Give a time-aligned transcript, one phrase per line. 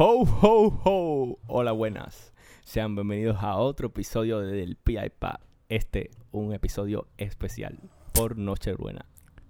[0.00, 1.38] Ho, ho, ho.
[1.48, 2.32] Hola, buenas.
[2.62, 5.40] Sean bienvenidos a otro episodio del PI Pa.
[5.68, 7.80] Este, un episodio especial
[8.12, 9.06] por Nochebuena.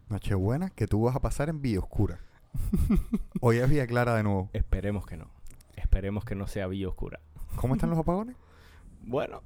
[0.08, 2.20] Nochebuena que tú vas a pasar en Villa Oscura.
[3.42, 4.48] Hoy es Villa Clara de nuevo.
[4.54, 5.30] Esperemos que no.
[5.76, 7.20] Esperemos que no sea Villa Oscura.
[7.56, 8.34] ¿Cómo están los apagones?
[9.02, 9.42] Bueno,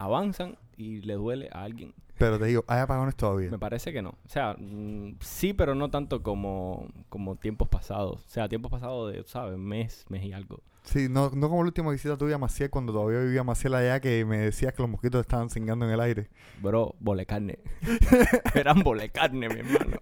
[0.00, 1.94] avanzan y le duele a alguien.
[2.18, 3.50] Pero te digo, hay apagones todavía.
[3.50, 4.10] Me parece que no.
[4.10, 8.24] O sea, mm, sí, pero no tanto como, como tiempos pasados.
[8.26, 9.56] O sea, tiempos pasados de, ¿sabes?
[9.58, 10.62] Mes, mes y algo.
[10.84, 14.00] Sí, no, no como la última visita tuya a Maciel cuando todavía vivía Maciel allá
[14.00, 16.30] que me decías que los mosquitos estaban cingando en el aire.
[16.62, 17.58] Bro, bole carne.
[18.54, 19.98] eran bole carne, mi hermano.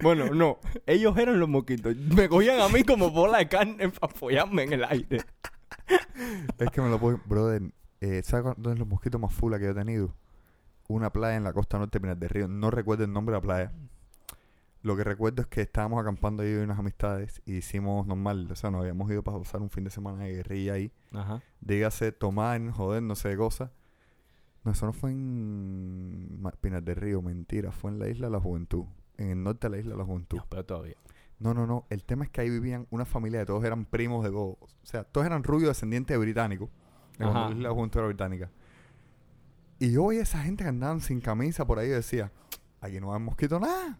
[0.00, 0.58] Bueno, no.
[0.86, 1.94] Ellos eran los mosquitos.
[1.96, 5.18] Me cogían a mí como bola de carne para apoyarme en el aire.
[6.58, 7.20] Es que me lo puedo...
[7.26, 7.62] Brother,
[8.00, 10.14] eh, ¿sabes dónde es los mosquitos más fula que yo he tenido?
[10.88, 12.48] Una playa en la costa norte de Pinar del Río.
[12.48, 13.72] No recuerdo el nombre de la playa.
[14.82, 18.48] Lo que recuerdo es que estábamos acampando ahí unas amistades y hicimos normal.
[18.50, 20.92] O sea, nos habíamos ido para pasar un fin de semana de guerrilla ahí.
[21.12, 21.42] Ajá.
[21.60, 23.70] dígase tomar, joder, no sé de cosas.
[24.66, 28.40] No, eso no fue en Pinar del Río, mentira, fue en la isla de la
[28.40, 28.84] Juventud,
[29.16, 30.38] en el norte de la isla de la Juventud.
[30.38, 30.96] No, pero todavía.
[31.38, 34.24] No, no, no, el tema es que ahí vivían una familia de todos eran primos
[34.24, 36.70] de todos, o sea, todos eran rubios descendientes de británicos,
[37.18, 37.54] de cuando Ajá.
[37.54, 38.50] la era británica.
[39.78, 42.32] Y yo veía esa gente que andaban sin camisa por ahí y decía,
[42.80, 43.98] aquí no hay mosquito nada.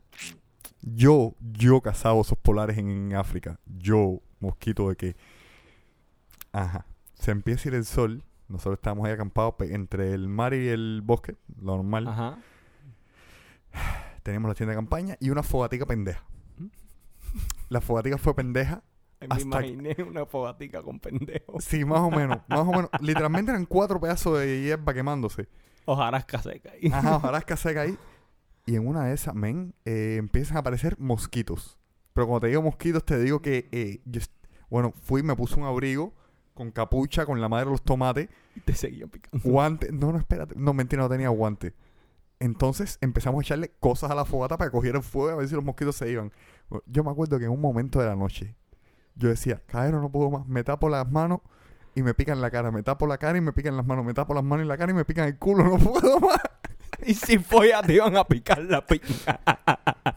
[0.82, 3.58] Yo, yo cazaba osos polares en, en África.
[3.66, 5.16] Yo, mosquito de que...
[6.52, 6.86] Ajá.
[7.14, 8.24] Se empieza a ir el sol.
[8.48, 12.06] Nosotros estábamos ahí acampados entre el mar y el bosque, lo normal.
[12.08, 12.38] Ajá.
[14.22, 16.24] Teníamos la tienda de campaña y una fogatica pendeja.
[17.68, 18.82] La fogatica fue pendeja.
[19.20, 21.64] Me Hasta- imaginé una fogatica con pendejos.
[21.64, 22.38] Sí, más o menos.
[22.48, 22.90] Más o menos.
[23.00, 25.48] Literalmente eran cuatro pedazos de hierba quemándose.
[25.86, 26.90] Hojarasca seca ahí.
[26.92, 27.96] Ajá, hojarasca seca ahí.
[28.66, 31.78] Y en una de esas, men, eh, empiezan a aparecer mosquitos.
[32.12, 34.20] Pero cuando te digo mosquitos, te digo que, eh, yo
[34.68, 36.12] bueno, fui, me puse un abrigo
[36.54, 38.28] con capucha, con la madre de los tomates,
[38.64, 39.38] Te seguían picando.
[39.48, 39.92] guante.
[39.92, 40.54] No, no, espérate.
[40.56, 41.74] No, mentira, no tenía guante.
[42.40, 45.54] Entonces empezamos a echarle cosas a la fogata para que cogieran fuego a ver si
[45.54, 46.32] los mosquitos se iban.
[46.86, 48.56] Yo me acuerdo que en un momento de la noche,
[49.16, 50.46] yo decía, caero, no puedo más.
[50.46, 51.40] Me tapo las manos
[51.94, 52.70] y me pican la cara.
[52.70, 54.04] Me tapo la cara y me pican las manos.
[54.04, 55.64] Me tapo las manos y la cara y me pican el culo.
[55.68, 56.40] No puedo más.
[57.04, 59.40] Y si follas te iban a picar la piña.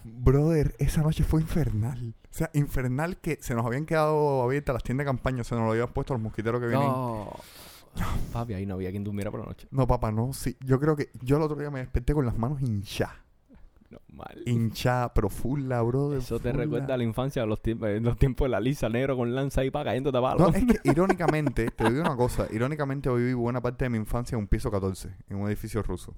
[0.04, 2.16] Brother, esa noche fue infernal.
[2.24, 5.44] O sea, infernal que se nos habían quedado abiertas las tiendas de campaña.
[5.44, 6.88] Se nos lo habían puesto los mosquiteros que vienen.
[6.88, 7.32] No.
[8.32, 9.68] Papi, ahí no había quien durmiera por la noche.
[9.72, 10.32] No, papá, no.
[10.34, 13.16] Sí, yo creo que yo el otro día me desperté con las manos hinchadas.
[13.90, 14.44] Normal.
[14.46, 16.20] Hinchadas, pero full la, brother.
[16.20, 19.18] Eso te recuerda a la infancia, los tiempos, en los tiempos de la lisa, negro
[19.18, 20.50] con lanza ahí para cayendo No, tapado.
[20.50, 22.48] es que irónicamente, te digo una cosa.
[22.52, 25.82] Irónicamente, hoy viví buena parte de mi infancia en un piso 14, en un edificio
[25.82, 26.14] ruso.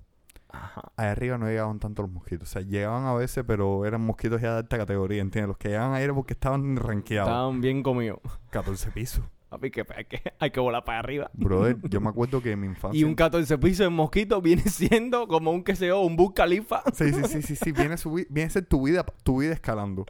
[0.49, 0.91] Ajá.
[0.97, 2.49] Ahí arriba no llegaban tanto los mosquitos.
[2.49, 5.47] O sea, llegaban a veces, pero eran mosquitos ya de alta categoría, ¿entiendes?
[5.47, 7.29] Los que llegaban ahí era porque estaban rankeados.
[7.29, 8.19] Estaban bien comidos.
[8.49, 9.23] 14 pisos.
[9.51, 11.29] Papi, que hay que, hay que volar para arriba.
[11.33, 12.97] Brother, yo me acuerdo que en mi infancia.
[12.97, 16.81] Y un 14 piso de mosquito viene siendo como un que se un bus califa.
[16.93, 17.71] Sí, sí, sí, sí, sí.
[17.73, 20.05] Viene a, subir, viene a ser tu vida, tu vida escalando.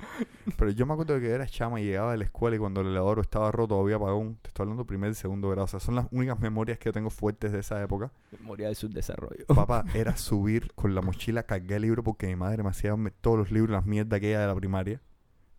[0.58, 2.88] Pero yo me acuerdo que era chama y llegaba de la escuela y cuando el
[2.90, 4.38] elevador estaba roto había apagón.
[4.44, 5.66] Te estoy hablando primer y segundo grado.
[5.66, 8.12] O sea, son las únicas memorias que yo tengo fuertes de esa época.
[8.32, 9.48] Memoria del subdesarrollo.
[9.48, 13.40] Papá, era subir con la mochila, cargar el libro porque mi madre me hacía todos
[13.40, 15.02] los libros, las mierdas aquella de la primaria.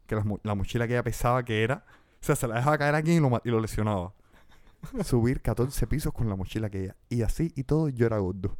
[0.06, 0.14] Que
[0.44, 1.84] la mochila que ella pesaba que era.
[2.22, 4.12] O sea, se la dejaba caer aquí y lo, y lo lesionaba.
[5.04, 6.96] Subir 14 pisos con la mochila que ella.
[7.08, 8.56] Y así y todo, yo era gordo.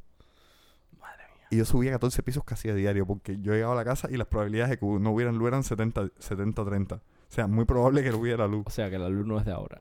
[1.00, 1.46] Madre mía.
[1.50, 4.16] Y yo subía 14 pisos casi a diario porque yo llegaba a la casa y
[4.16, 6.94] las probabilidades de que no hubieran luz eran 70 70-30.
[6.96, 7.00] O
[7.34, 8.64] sea, muy probable que no hubiera luz.
[8.66, 9.80] O sea que la luz no es de ahora.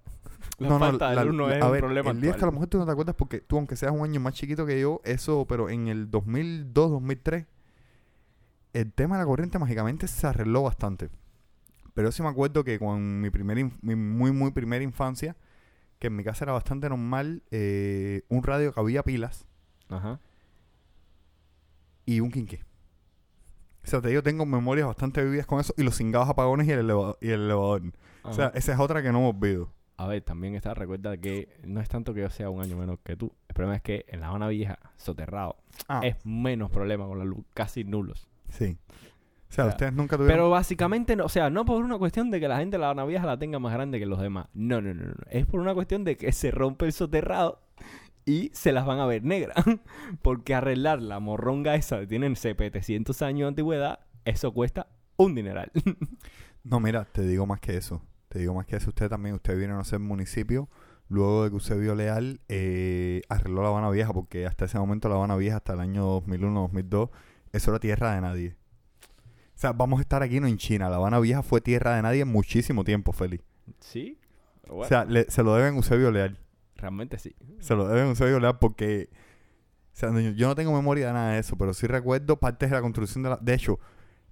[0.57, 2.31] La No, no, falta de la- luz no es a un ver, problema El día
[2.31, 4.19] es que a lo mejor tú no te acuerdas porque tú, aunque seas un año
[4.19, 7.45] más chiquito que yo, eso, pero en el 2002, 2003,
[8.73, 11.09] el tema de la corriente mágicamente se arregló bastante.
[11.94, 15.35] Pero yo sí me acuerdo que con mi, primer inf- mi muy, muy primera infancia,
[16.00, 19.46] que en mi casa era bastante normal, eh, un radio que había pilas
[19.90, 20.19] Ajá.
[22.06, 22.63] y un quinqué.
[23.84, 26.72] O sea, te digo, tengo memorias bastante vividas con eso y los cingados apagones y
[26.72, 27.81] el, eleva- y el elevador.
[28.23, 29.73] O sea, esa es otra que no me olvido.
[29.97, 32.99] A ver, también está, recuerda que no es tanto que yo sea un año menos
[33.03, 33.34] que tú.
[33.47, 37.26] El problema es que en La Habana Vieja, soterrado, Ah, es menos problema con la
[37.26, 38.28] luz, casi nulos.
[38.49, 38.78] sí.
[39.51, 40.37] O sea, O sea, ustedes nunca tuvieron...
[40.37, 43.03] Pero básicamente, no, o sea, no por una cuestión de que la gente La Habana
[43.03, 44.47] Vieja la tenga más grande que los demás.
[44.53, 45.13] No, no, no, no.
[45.29, 47.59] Es por una cuestión de que se rompe el soterrado
[48.25, 49.57] y se las van a ver negras.
[50.21, 54.87] Porque arreglar la morronga esa que tienen 700 años de antigüedad, eso cuesta
[55.17, 55.71] un dineral.
[56.63, 58.03] No, mira, te digo más que eso.
[58.29, 58.89] Te digo más que eso.
[58.89, 60.69] Usted también, usted vino a ser municipio.
[61.09, 65.09] Luego de que usted vio Leal, eh, arregló La Habana Vieja, porque hasta ese momento
[65.09, 67.09] La Habana Vieja, hasta el año 2001, 2002,
[67.51, 68.55] eso era tierra de nadie.
[69.61, 70.90] O sea, vamos a estar aquí no en China.
[70.90, 73.40] La Habana Vieja fue tierra de nadie muchísimo tiempo, Feli.
[73.79, 74.17] ¿Sí?
[74.67, 76.40] Bueno, O sea, le- se lo deben a Eusebio Leal.
[76.78, 77.35] realmente sí.
[77.59, 79.11] Se lo deben a Eusebio Leal porque...
[79.93, 82.75] O sea, yo no tengo memoria de nada de eso, pero sí recuerdo partes de
[82.75, 83.37] la construcción de la...
[83.40, 83.78] De hecho,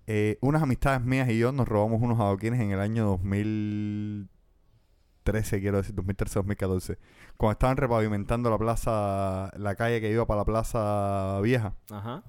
[0.07, 5.77] eh, unas amistades mías y yo nos robamos unos adoquines en el año 2013, quiero
[5.77, 6.97] decir, 2013-2014.
[7.37, 12.23] Cuando estaban repavimentando la plaza, la calle que iba para la plaza vieja, Ajá.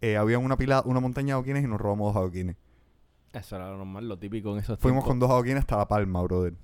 [0.00, 2.56] Eh, había una pila, una montaña de adoquines y nos robamos dos adoquines.
[3.32, 6.22] Eso era lo normal, lo típico en esos Fuimos con dos adoquines hasta La Palma,
[6.22, 6.54] brother.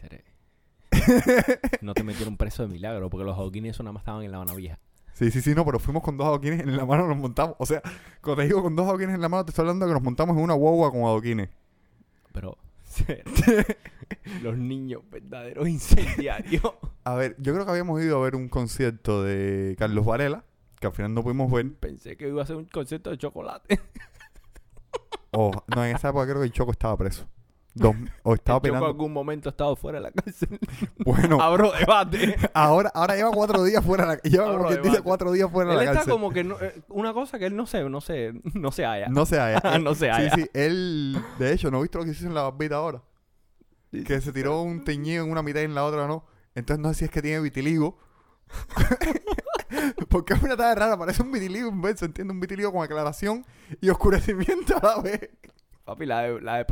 [0.00, 0.24] Seré.
[1.80, 4.36] no te metieron preso de milagro porque los adoquines eso nada más estaban en la
[4.36, 4.78] Habana Vieja.
[5.14, 7.56] Sí, sí, sí, no, pero fuimos con dos adoquines en la mano, nos montamos.
[7.58, 7.80] O sea,
[8.20, 10.02] cuando te digo con dos adoquines en la mano, te estoy hablando de que nos
[10.02, 11.48] montamos en una guagua con adoquines.
[12.32, 12.58] Pero
[14.42, 16.62] los niños verdaderos incendiarios.
[17.04, 20.44] A ver, yo creo que habíamos ido a ver un concierto de Carlos Varela,
[20.84, 21.72] que al final no pudimos ver.
[21.74, 23.80] Pensé que iba a ser un concepto de chocolate.
[25.36, 27.26] O, no, en esa época creo que el Choco estaba preso.
[27.74, 30.60] Dos- o estaba Yo en algún momento he estado fuera de la cárcel.
[31.04, 32.36] Bueno, Abro debate.
[32.54, 35.02] ahora, ahora lleva cuatro días fuera de la Lleva como Abro quien dice debate.
[35.02, 36.12] cuatro días fuera de Él la está cárcel.
[36.12, 39.08] como que no- eh, una cosa que él no se, no se, no se halla.
[39.08, 39.78] No se halla.
[39.80, 40.32] No se halla.
[40.36, 43.02] Sí, sí, él, de hecho, ¿no viste lo que hizo en la barbita ahora?
[43.90, 46.24] Que se tiró un teñido en una mitad y en la otra no.
[46.54, 47.98] Entonces no sé si es que tiene vitiligo.
[50.08, 53.44] Porque es una tarde rara, parece un vitiligo inverso, entiende un vitiligo con aclaración
[53.80, 55.30] y oscurecimiento a la vez.
[55.84, 56.64] Papi, la de, la de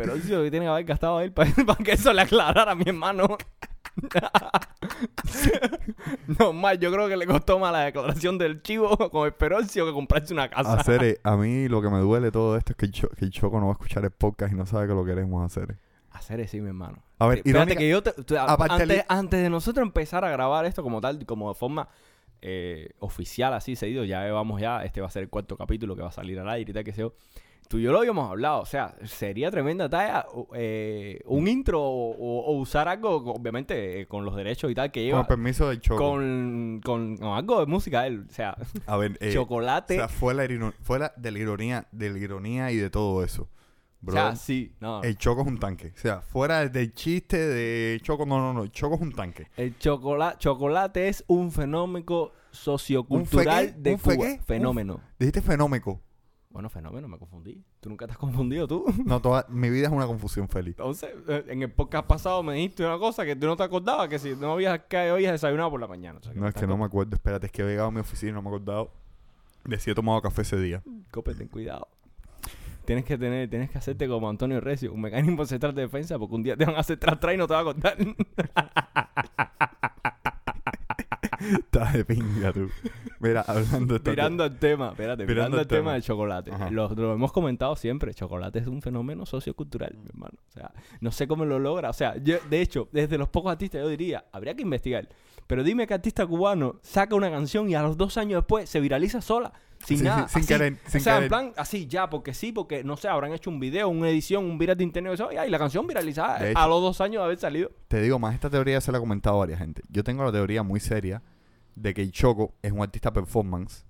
[0.45, 3.37] que tiene que haber gastado él para, para que eso le aclarara a mi hermano.
[6.39, 9.35] no, más, yo creo que le costó más la declaración del chivo con el
[9.87, 10.75] que comprarse una casa.
[10.75, 13.31] Hacer, a mí lo que me duele todo esto es que el, Cho- que el
[13.31, 15.77] Choco no va a escuchar el podcast y no sabe que lo queremos hacer.
[16.11, 17.03] Hacer eso, mi hermano.
[17.19, 20.83] A ver, Espérate irónica- que yo te- antes, antes de nosotros empezar a grabar esto
[20.83, 21.89] como tal, como de forma
[22.43, 26.03] eh, oficial, así seguido, ya vamos ya, este va a ser el cuarto capítulo que
[26.03, 27.09] va a salir al aire y tal que sea.
[27.69, 31.81] Tú y yo lo habíamos hablado, o sea, sería tremenda talla o- eh, un intro
[31.81, 35.21] o, o- o usar algo, obviamente, eh, con los derechos y tal que con lleva,
[35.21, 35.97] el permiso del Choco.
[36.05, 38.57] con, con, con algo de música él, o sea,
[38.87, 40.47] A ver, eh, o chocolate, sea, fue la,
[40.83, 43.49] fue la de la ironía, de la ironía y de todo eso.
[44.07, 45.03] O sea, sí, no.
[45.03, 45.93] el Choco es un tanque.
[45.95, 48.63] O sea, fuera del chiste de Choco, no, no, no.
[48.65, 49.49] El Choco es un tanque.
[49.57, 54.27] El chocolate, chocolate es un fenómeno sociocultural ¿Un de ¿Un Cuba.
[54.47, 55.01] Fenómeno.
[55.19, 56.01] Dijiste fenómeno.
[56.51, 57.65] Bueno, fenómeno, me confundí.
[57.81, 58.85] ¿Tú nunca te has confundido tú?
[59.07, 60.75] No, toda mi vida es una confusión feliz.
[60.77, 64.09] Entonces, eh, en el podcast pasado me dijiste una cosa que tú no te acordabas,
[64.09, 66.19] que si no habías que habías desayunado por la mañana.
[66.19, 67.15] O sea, No, es que no me acuerdo.
[67.15, 68.91] Espérate, es que he llegado a mi oficina y no me he acordado
[69.65, 70.83] de si he tomado café ese día.
[71.11, 71.89] Cope, ten cuidado.
[72.85, 76.35] Tienes que tener, tienes que hacerte como Antonio Recio, un mecanismo central de defensa, porque
[76.35, 77.97] un día te van a hacer tras tras y no te va a contar.
[81.43, 82.71] Estás de pinga tú.
[83.19, 86.53] Mira, hablando de Mirando al tema, espérate, Mirando al tema del chocolate.
[86.71, 90.39] Lo hemos comentado siempre, chocolate es un fenómeno sociocultural, mi hermano.
[90.49, 91.91] O sea, no sé cómo lo logra.
[91.91, 95.09] O sea, yo, de hecho, desde los pocos artistas yo diría, habría que investigar.
[95.47, 98.81] Pero dime que artista cubano saca una canción y a los dos años después se
[98.81, 99.53] viraliza sola,
[99.85, 100.29] sin Sí, nada.
[100.29, 100.49] sí, sin así.
[100.49, 101.23] querer, sin o sea, querer.
[101.25, 104.45] en plan, así, ya, porque sí, porque, no sé, habrán hecho un video, una edición,
[104.45, 107.39] un viral de internet, eso, y la canción viralizada a los dos años de haber
[107.39, 107.71] salido.
[107.89, 109.83] Te digo más, esta teoría se la he comentado a varias gente.
[109.89, 111.23] Yo tengo la teoría muy seria
[111.75, 113.85] de que el Choco es un artista performance.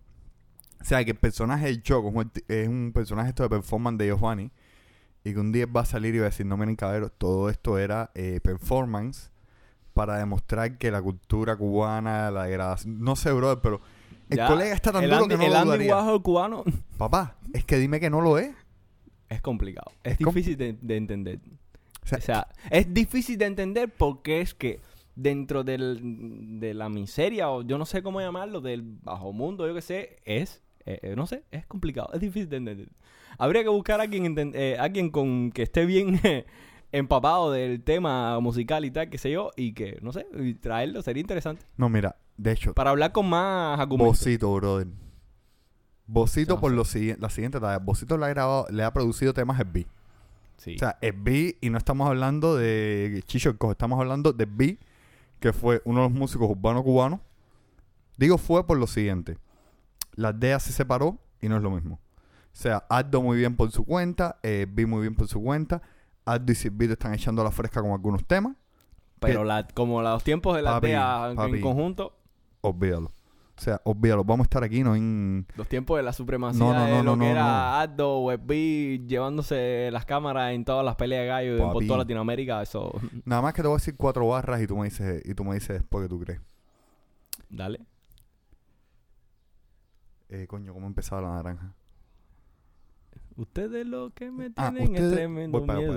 [0.81, 2.13] O sea, que el personaje del Choco
[2.49, 4.51] es un, personaje esto de performance de Giovanni.
[5.25, 7.49] Y que un día va a salir y va a decir, no miren caballeros, todo
[7.49, 9.31] esto era eh, performance
[9.95, 13.01] para demostrar que la cultura cubana, la degradación...
[13.01, 13.81] No sé, brother, pero
[14.33, 15.97] el Ya, colega está tan el duro Andy, que no el lo Andy dudaría.
[15.97, 16.65] Warhol cubano
[16.99, 18.55] Papá, es que dime que no lo es.
[19.29, 19.91] es complicado.
[20.05, 21.39] Es, Es com- difícil de, de entender.
[22.05, 24.81] O sea, O sea, es difícil de entender porque es que
[25.15, 29.75] dentro del, de la miseria, o yo no sé cómo llamarlo, del bajo mundo, yo
[29.75, 32.89] qué sé, es, eh, eh, no sé, es complicado, es difícil de entender.
[33.39, 36.45] Habría que buscar a alguien, enten- eh, alguien con que esté bien eh,
[36.93, 41.03] empapado del tema musical y tal, qué sé yo, y que, no sé, y traerlo
[41.03, 41.65] sería interesante.
[41.77, 44.19] no, mira, de hecho, Para hablar con más argumentos.
[44.19, 44.89] Bocito, brother.
[46.07, 47.79] Bocito No por lo siguiente, la siguiente talla.
[47.79, 49.87] Bocito le ha grabado, le ha producido temas B.
[50.57, 50.75] Sí.
[50.77, 54.79] O sea, B y no estamos hablando de Chicho estamos hablando de B,
[55.41, 57.21] que fue uno de los músicos urbanos cubanos.
[58.17, 59.39] Digo fue por lo siguiente.
[60.15, 61.95] La aldea se separó y no es lo mismo.
[61.95, 65.81] O sea, Aldo muy bien por su cuenta, eh, B muy bien por su cuenta.
[66.25, 68.57] Aldo y Silvito están echando la fresca con algunos temas.
[69.21, 71.61] Pero la, como los tiempos de la Papi, aldea en papi.
[71.61, 72.19] conjunto,
[72.63, 73.13] Olvídalo.
[73.55, 74.25] O sea, olvídalo.
[74.25, 75.47] Vamos a estar aquí, no en...
[75.57, 77.75] Los tiempos de la supremacía No, no, de no, lo no, que no, era no.
[77.77, 81.87] Aldo, WebB, llevándose las cámaras en todas las peleas de gallo en- por Papi.
[81.87, 82.93] toda Latinoamérica, eso...
[83.27, 85.45] Nada más que te voy a decir cuatro barras y tú me dices, y tú
[85.45, 86.41] me dices después que tú crees.
[87.51, 87.81] Dale.
[90.31, 91.75] Eh, coño, ¿cómo empezaba la naranja?
[93.37, 95.89] Ustedes lo que me Ah, tienen es ustedes- tremendo voy para allá,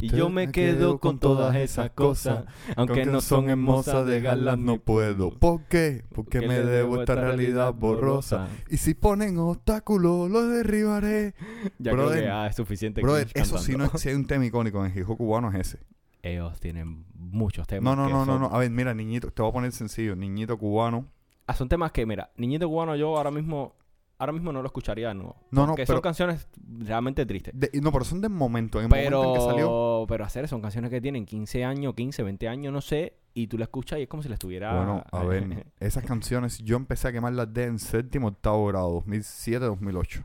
[0.00, 2.44] Y yo me quedo con todas esas cosas,
[2.76, 5.30] aunque no son hermosas, dejarlas no puedo.
[5.30, 6.04] ¿Por qué?
[6.14, 8.48] Porque me debo esta realidad borrosa.
[8.68, 11.34] Y si ponen obstáculos, los derribaré.
[11.78, 13.02] Ya Brother, creo que es suficiente.
[13.02, 15.68] Brother, eso sí, no, si hay un tema icónico en el hip hop cubano es
[15.68, 15.78] ese.
[16.22, 17.84] Ellos tienen muchos temas.
[17.84, 18.46] No, no, no, no, no.
[18.54, 20.16] A ver, mira, niñito, te voy a poner sencillo.
[20.16, 21.06] Niñito cubano.
[21.48, 23.74] Ah, son temas que, mira, Niñito Cubano yo ahora mismo,
[24.18, 25.36] ahora mismo no lo escucharía de nuevo.
[25.50, 26.48] No, no, porque pero- son canciones
[26.78, 27.54] realmente tristes.
[27.56, 28.78] De- no, pero son del momento.
[28.78, 29.66] En el momento en que salió.
[29.66, 33.46] Pero, pero hacer son canciones que tienen 15 años, 15, 20 años, no sé, y
[33.46, 34.74] tú la escuchas y es como si la estuviera...
[34.76, 39.64] Bueno, a ver, esas canciones yo empecé a quemarlas de en séptimo, octavo grado, 2007,
[39.66, 40.24] 2008.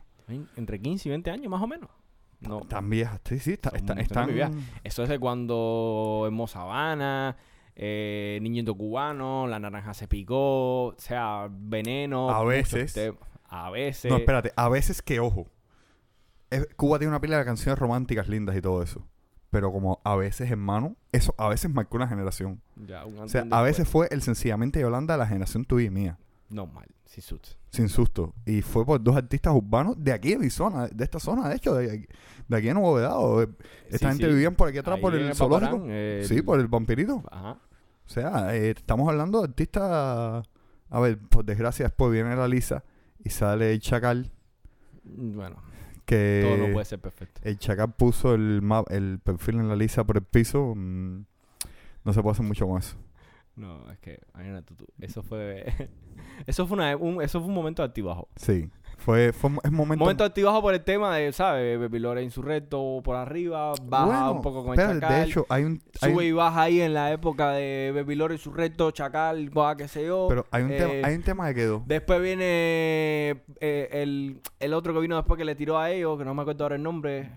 [0.56, 1.90] Entre 15 y 20 años, más o menos.
[2.40, 4.24] No, Tan viejas, sí, sí, está, están...
[4.26, 4.52] muy viejas.
[4.82, 7.36] eso es de cuando Hermosa Habana,
[7.74, 12.30] eh, Niñito Cubano, La Naranja se picó, o sea, Veneno.
[12.30, 12.94] A veces.
[13.56, 14.10] A veces.
[14.10, 15.46] No, espérate, a veces que, ojo,
[16.50, 19.06] es- Cuba tiene una pila de canciones románticas lindas y todo eso.
[19.50, 22.60] Pero como a veces, hermano, eso a veces marcó una generación.
[22.74, 25.90] Ya, un O sea, a veces fue el sencillamente Yolanda de la generación tuya y
[25.90, 26.18] mía.
[26.50, 27.56] Normal, sin suits.
[27.70, 28.34] Sin susto.
[28.46, 31.54] Y fue por dos artistas urbanos de aquí, de mi zona, de esta zona, de
[31.56, 32.06] hecho, de aquí,
[32.48, 33.42] de aquí en Nuevo Vedado.
[33.42, 34.32] Esta Sí, gente sí.
[34.32, 35.70] vivían por aquí atrás, Ahí por en el zoológico.
[35.72, 37.22] Paparán, el- Sí, por el vampirito.
[37.30, 37.52] Ajá.
[38.06, 40.44] O sea, eh, estamos hablando de artistas.
[40.90, 42.82] A ver, por desgracia, después viene la Lisa
[43.24, 44.30] y sale el Chacal.
[45.04, 45.56] Bueno,
[46.04, 47.40] Que todo no puede ser perfecto.
[47.44, 50.74] el Chacal puso el, map, el perfil en la Lisa por el piso.
[50.76, 51.24] mm,
[52.04, 52.96] no se puede hacer mucho con eso.
[53.56, 54.20] No, es que,
[55.00, 55.64] eso fue...
[56.46, 58.28] eso fue una, un, eso fue un momento de altibajo.
[58.36, 58.68] Sí.
[59.04, 60.02] Fue, fue es Un momento.
[60.02, 61.78] momento de altibajo por el tema de, ¿sabes?
[61.78, 65.16] Baby Lore insurrecto por arriba, baja Bueno, un poco con el espérate, Chacal.
[65.24, 65.82] De hecho, hay un.
[66.00, 69.76] hay Sube un- y baja ahí en la época de Baby Lore insurrecto, Chacal, baja,
[69.76, 70.26] qué sé yo.
[70.28, 71.82] pero hay un, eh, tema, hay un tema que quedó.
[71.86, 72.44] Después viene
[73.60, 76.42] eh, el, el otro que vino después que le tiró a ellos, que no me
[76.42, 77.30] acuerdo ahora el nombre.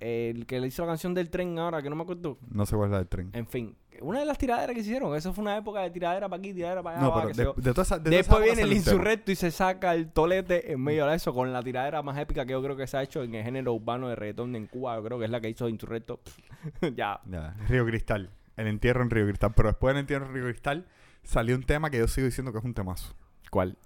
[0.00, 2.38] El que le hizo la canción del tren ahora, que no me acuerdo.
[2.50, 3.30] No sé cuál es la del tren.
[3.34, 5.14] En fin, una de las tiraderas que hicieron.
[5.16, 7.04] Eso fue una época de tiradera para aquí, tiradera para allá.
[7.06, 7.54] No, va, pero qué sé de, yo.
[7.56, 10.72] de toda esa- de toda esa Después viene el insurrecto y se saca el tolete
[10.72, 13.02] en medio de eso con la tiradera más épica que yo creo que se ha
[13.02, 14.96] hecho en el género urbano de reggaetón en Cuba.
[14.96, 16.20] Yo creo que es la que hizo insurrecto.
[16.96, 17.20] ya.
[17.26, 18.30] Ya, Río Cristal.
[18.56, 19.52] El entierro en Río Cristal.
[19.54, 20.86] Pero después del entierro en Río Cristal
[21.22, 23.14] salió un tema que yo sigo diciendo que es un temazo.
[23.50, 23.76] ¿Cuál?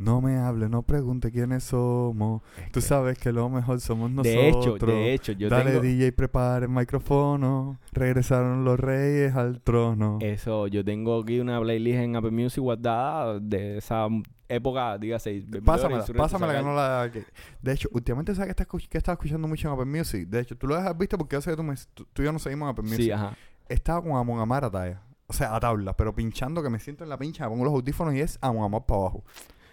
[0.00, 2.40] No me hable, no pregunte quiénes somos.
[2.72, 4.32] Tú sabes que lo mejor somos nosotros.
[4.32, 5.82] De hecho, de hecho, yo Dale tengo...
[5.82, 7.78] DJ, prepara el micrófono.
[7.92, 10.16] Regresaron los reyes al trono.
[10.22, 14.06] Eso, yo tengo aquí una playlist en Apple Music guardada de esa
[14.48, 15.44] época, dígase.
[15.64, 17.10] Pásamela, pásamela que no la...
[17.12, 17.24] que-
[17.60, 20.26] De hecho, últimamente sabes que, estás que escuchando mucho en Apple Music.
[20.28, 22.24] De hecho, tú lo has visto porque yo sé que tú, me- tú, tú y
[22.24, 23.00] yo no seguimos en Apple Music.
[23.04, 23.36] Sí, ajá.
[23.68, 25.02] Estaba con Amon Amar a talla.
[25.26, 27.74] O sea, a tabla, pero pinchando que me siento en la pincha, me pongo los
[27.74, 29.24] audífonos y es Amon Amar para abajo.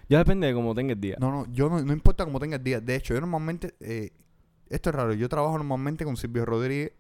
[0.09, 1.17] Ya depende de cómo tenga el día.
[1.19, 2.79] No, no, yo no, no importa cómo tenga el día.
[2.79, 4.11] De hecho, yo normalmente, eh,
[4.69, 6.93] esto es raro, yo trabajo normalmente con Silvio Rodríguez,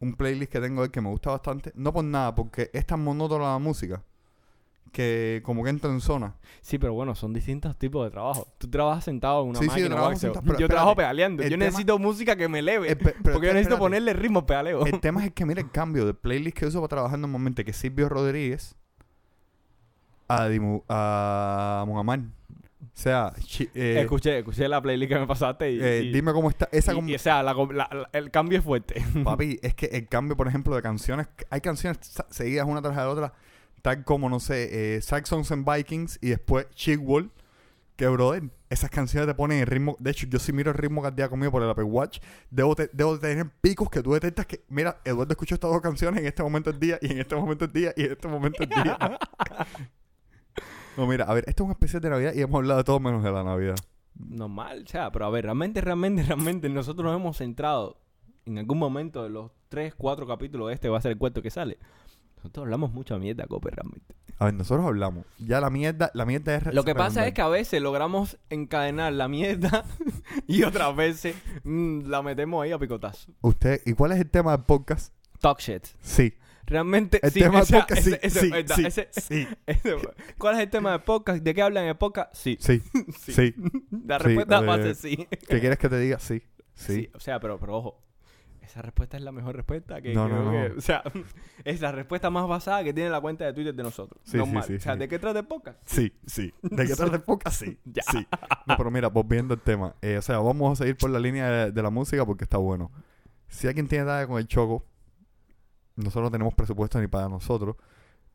[0.00, 1.72] un playlist que tengo él que me gusta bastante.
[1.74, 4.02] No por nada, porque es tan monótona la música
[4.92, 6.36] que como que entro en zona.
[6.62, 8.46] Sí, pero bueno, son distintos tipos de trabajo.
[8.58, 9.88] Tú trabajas sentado en una Sí, sí, yo máquina.
[9.96, 11.42] trabajo sentado, yo pero espérate, trabajo pedaleando.
[11.42, 12.92] Yo tema- necesito música que me eleve.
[12.92, 14.86] Eh, pe- porque yo necesito ponerle ritmo al pedaleo.
[14.86, 17.72] El tema es que mira el cambio de playlist que uso para trabajar normalmente, que
[17.72, 18.74] Silvio Rodríguez
[20.28, 22.20] a, Dimu, a Monamar.
[22.20, 23.32] O sea,
[23.74, 25.78] eh, escuché, escuché la playlist que me pasaste y...
[25.82, 28.08] eh, y- dime cómo está esa y- com- y, o sea, la com- la- la-
[28.12, 29.04] el cambio es fuerte.
[29.24, 31.98] Papi, es que el cambio, por ejemplo, de canciones, hay canciones
[32.30, 33.32] seguidas una tras la otra,
[33.82, 37.30] tal como, no sé, eh, Saxons and Vikings y después Chick Wall,
[37.96, 39.96] que, brother, esas canciones te ponen el ritmo.
[40.00, 42.88] De hecho, yo si miro el ritmo cardíaco mío por el Apple Watch, debo, te-
[42.94, 46.42] debo tener picos que tú detectas que, mira, Eduardo escuchó estas dos canciones en este
[46.42, 48.98] momento del día, y en este momento del día, y en este momento del día.
[50.96, 53.00] no, mira, a ver, esto es un especial de Navidad y hemos hablado de todo
[53.00, 53.76] menos de la Navidad.
[54.14, 58.00] Normal, o sea, pero a ver, realmente, realmente, realmente nosotros nos hemos centrado
[58.46, 61.50] en algún momento de los 3, 4 capítulos, este va a ser el cuarto que
[61.50, 61.78] sale.
[62.36, 64.14] Nosotros hablamos mucha mierda, Cope, realmente.
[64.38, 65.24] A ver, nosotros hablamos.
[65.38, 66.74] Ya la mierda, la mierda es...
[66.74, 67.28] Lo que pasa redundante.
[67.28, 69.84] es que a veces logramos encadenar la mierda
[70.46, 71.34] y otras veces
[71.64, 73.32] mm, la metemos ahí a picotazo.
[73.40, 75.12] Usted, ¿y cuál es el tema del podcast?
[75.40, 75.86] Talk shit.
[76.00, 76.34] Sí.
[76.66, 79.96] Realmente, El sí, tema del podcast, sí, ese- sí, verdad, sí, ese- sí, ese-
[80.36, 81.42] ¿Cuál es el tema del podcast?
[81.42, 82.34] ¿De qué hablan en podcast?
[82.34, 82.56] Sí.
[82.60, 82.82] sí,
[83.18, 83.54] Sí.
[84.06, 85.28] La respuesta va a eh, ser sí.
[85.48, 86.18] ¿Qué quieres que te diga?
[86.18, 86.42] Sí,
[86.74, 87.08] sí.
[87.14, 88.02] O sea, pero, pero ojo.
[88.62, 90.74] Esa respuesta es la mejor respuesta que No, no, que- no.
[90.76, 91.04] O sea,
[91.64, 94.20] es la respuesta más basada que tiene la cuenta de Twitter de nosotros.
[94.24, 94.64] Sí, sí, Normal.
[94.64, 94.96] sí, o sea.
[94.96, 95.78] ¿de qué trata el podcast?
[95.84, 96.52] Sí, sí.
[96.62, 97.62] ¿De qué trata el podcast?
[97.64, 98.02] Sí, Ya.
[98.10, 98.26] sí.
[98.66, 99.94] No, pero mira, volviendo al tema.
[100.02, 102.58] eh, o sea, vamos a seguir por la línea de, de la música porque está
[102.58, 102.90] bueno.
[103.48, 104.84] Si alguien tiene dada con el choco,
[105.96, 107.76] nosotros no tenemos presupuesto ni para nosotros,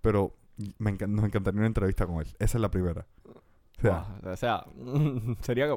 [0.02, 0.34] pero
[0.78, 2.28] me encan- nos encantaría una entrevista con él.
[2.40, 3.06] Esa es la primera.
[3.78, 4.66] O sea, O sea,
[5.42, 5.76] sería,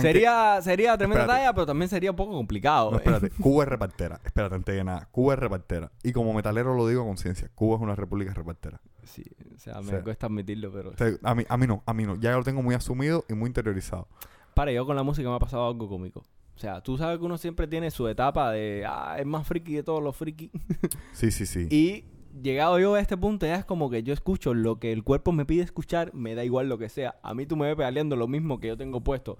[0.00, 1.40] sería, sería tremenda Espérate.
[1.44, 2.90] talla, pero también sería un poco complicado.
[2.90, 3.00] No, ¿eh?
[3.04, 3.30] espérate.
[3.40, 4.20] Cuba es repartera.
[4.24, 5.06] Espérate, antes de nada.
[5.12, 5.92] Cuba es repartera.
[6.02, 7.48] Y como metalero lo digo a conciencia.
[7.54, 8.80] Cuba es una república repartera.
[9.04, 9.22] Sí,
[9.54, 10.90] o sea, me sea, cuesta admitirlo, pero...
[10.90, 12.16] O sea, a, mí, a mí no, a mí no.
[12.16, 14.08] Ya lo tengo muy asumido y muy interiorizado.
[14.54, 16.24] Para, yo con la música me ha pasado algo cómico.
[16.56, 19.74] O sea, tú sabes que uno siempre tiene su etapa de, ah, es más friki
[19.74, 20.50] de todos los friki.
[21.12, 21.68] Sí, sí, sí.
[21.70, 22.04] y
[22.42, 25.32] llegado yo a este punto, ya es como que yo escucho lo que el cuerpo
[25.32, 27.16] me pide escuchar, me da igual lo que sea.
[27.22, 29.38] A mí tú me ves pedaleando lo mismo que yo tengo puesto.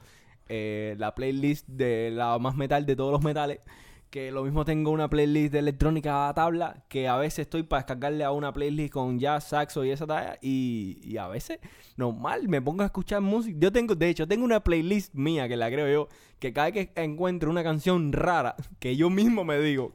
[0.49, 3.61] eh, la playlist de la más metal de todos los metales.
[4.17, 6.83] Que lo mismo tengo una playlist de electrónica a tabla.
[6.89, 10.39] Que a veces estoy para descargarle a una playlist con jazz, saxo y esa talla.
[10.41, 11.59] Y, y a veces,
[11.99, 13.59] normal, me pongo a escuchar música.
[13.61, 16.09] Yo tengo, de hecho, tengo una playlist mía que la creo yo.
[16.39, 19.95] Que cada vez que encuentro una canción rara, que yo mismo me digo.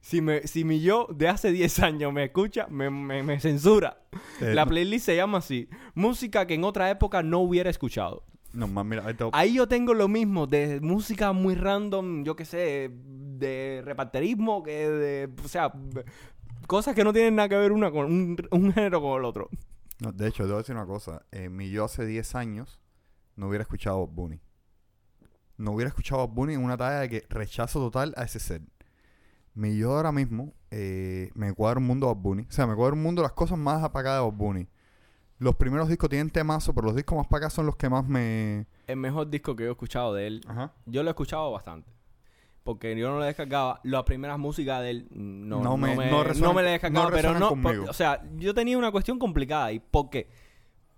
[0.00, 3.98] Si, me, si mi yo de hace 10 años me escucha, me, me- me censura.
[4.40, 5.68] Eh, La playlist se llama así.
[5.94, 8.24] Música que en otra época no hubiera escuchado.
[8.50, 12.34] No, más, mira, ahí te- Ahí yo tengo lo mismo, de música muy random, yo
[12.34, 12.90] qué sé,
[13.38, 15.30] de reparterismo, que de...
[15.44, 15.72] O sea,
[16.66, 19.48] cosas que no tienen nada que ver una con un, un género con el otro.
[20.00, 21.22] no, de hecho, te voy a decir una cosa.
[21.32, 22.78] Eh, mi yo hace 10 años
[23.36, 24.40] no hubiera escuchado Bob Bunny.
[25.56, 28.62] No hubiera escuchado Bob Bunny en una talla de que rechazo total a ese ser.
[29.54, 32.42] Mi yo ahora mismo eh, me cuadra un mundo de Bob Bunny.
[32.48, 34.68] O sea, me cuadra un mundo las cosas más apagadas de Bob Bunny.
[35.40, 38.04] Los primeros discos tienen temazo, pero los discos más para acá son los que más
[38.06, 38.66] me...
[38.88, 40.72] El mejor disco que yo he escuchado de él, Ajá.
[40.86, 41.88] yo lo he escuchado bastante.
[42.68, 43.80] Porque yo no le descargaba.
[43.82, 47.08] Las primeras músicas de él no, No no me- me, no no me le descargaba.
[47.10, 47.54] pero no.
[47.88, 49.72] o sea, yo tenía una cuestión complicada.
[49.72, 50.28] ¿Y por qué?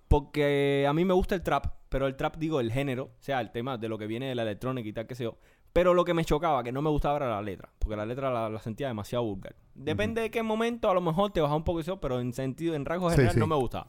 [0.09, 1.67] Porque a mí me gusta el trap.
[1.89, 3.05] Pero el trap, digo, el género.
[3.05, 5.23] O sea, el tema de lo que viene de la electrónica y tal, que sé
[5.25, 5.37] yo.
[5.73, 7.69] Pero lo que me chocaba, que no me gustaba era la letra.
[7.79, 9.55] Porque la letra la, la sentía demasiado vulgar.
[9.77, 12.00] Depende de qué momento, a lo mejor te baja un poco eso.
[12.00, 13.39] Pero en sentido, en rasgos Sí, general, sí.
[13.41, 13.87] no me gustaba.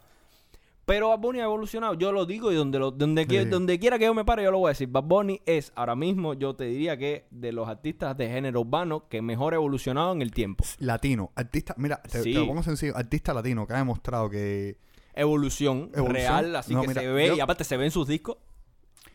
[0.94, 3.50] Pero Bad Bunny ha evolucionado, yo lo digo y donde, lo, donde, qui- Sí.
[3.50, 4.90] donde quiera que yo me pare, yo lo voy a decir.
[4.90, 9.08] Bad Bunny es ahora mismo, yo te diría que de los artistas de género urbano
[9.08, 10.66] que mejor ha evolucionado en el tiempo.
[10.80, 11.32] Latino.
[11.36, 11.76] Artista...
[11.78, 12.34] Mira, te, Sí.
[12.34, 12.98] te lo pongo sencillo.
[12.98, 14.78] Artista latino que ha demostrado que...
[15.14, 16.12] Evolución, Evolución.
[16.14, 18.36] real, así No, que mira, se ve, yo- y aparte se ve en sus discos.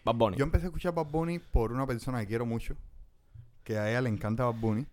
[0.03, 0.37] Bad Bunny.
[0.39, 2.75] Yo empecé a escuchar Bad Bunny por una persona que quiero mucho,
[3.65, 4.87] que a ella le encanta Bad Bunny.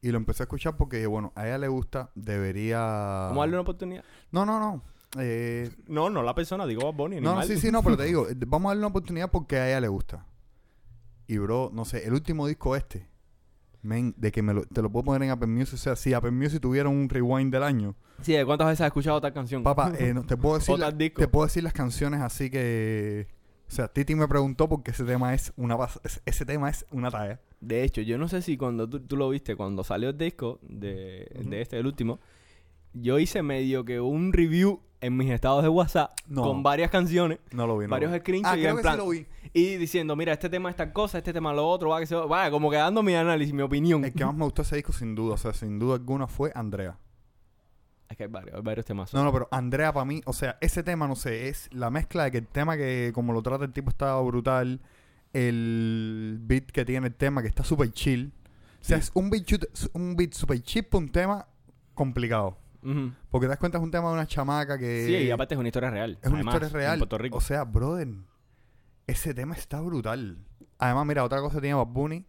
[0.00, 3.26] Y lo empecé a escuchar porque bueno, a ella le gusta, debería...
[3.28, 4.04] ¿Cómo darle una oportunidad?
[4.32, 4.82] No, no, no.
[5.18, 7.20] Eh, No, no la persona, digo Bad Bunny.
[7.20, 9.80] no, sí, sí, no, pero te digo, vamos a darle una oportunidad porque a ella
[9.80, 10.26] le gusta.
[11.26, 13.08] Y bro, no sé, el último disco este,
[13.82, 16.12] men, de que me lo, te lo puedo poner en Apple Music, o sea, si
[16.12, 19.62] Apple Music tuviera un rewind del año, Sí, ¿de cuántas veces has escuchado tal canción?
[19.62, 23.26] papá, eh, no, te puedo decir, la- te puedo decir las canciones así que,
[23.66, 25.76] o sea, Titi me preguntó porque ese tema es una,
[26.24, 27.40] ese- tema es una talla.
[27.60, 30.58] De hecho, yo no sé si cuando tú, tú lo viste, cuando salió el disco
[30.62, 32.20] de, de este, el último,
[32.94, 36.42] yo hice medio que un review en mis estados de WhatsApp No.
[36.42, 37.84] con varias canciones, No lo vi.
[37.86, 38.20] no varios lo vi.
[38.20, 39.26] screenshots Ah, y creo en que plan, sí lo vi.
[39.52, 42.14] y diciendo, mira, este tema es esta cosa, este tema lo otro, va, que se
[42.14, 44.02] va, vaya, como que dando mi análisis, mi opinión.
[44.04, 46.52] El que más me gustó ese disco, sin duda, o sea, sin duda alguna fue
[46.54, 46.96] Andrea.
[48.08, 49.12] Es que hay varios, hay varios temas.
[49.12, 52.24] No, no, pero Andrea para mí, o sea, ese tema, no sé, es la mezcla
[52.24, 54.80] de que el tema que como lo trata el tipo está brutal,
[55.32, 58.32] el beat que tiene el tema que está súper chill.
[58.80, 59.04] O sea, Sí.
[59.04, 59.46] es un beat,
[59.94, 61.46] un beat súper chill para un tema
[61.94, 62.56] complicado.
[63.30, 65.06] Porque te das cuenta es un tema de una chamaca que...
[65.06, 66.18] Sí, y aparte es una historia real.
[66.20, 66.92] Es una además, historia real.
[66.94, 67.38] En Puerto Rico.
[67.38, 68.08] O sea, brother,
[69.06, 70.38] ese tema está brutal.
[70.78, 72.26] Además, mira, otra cosa tiene Bad Bunny.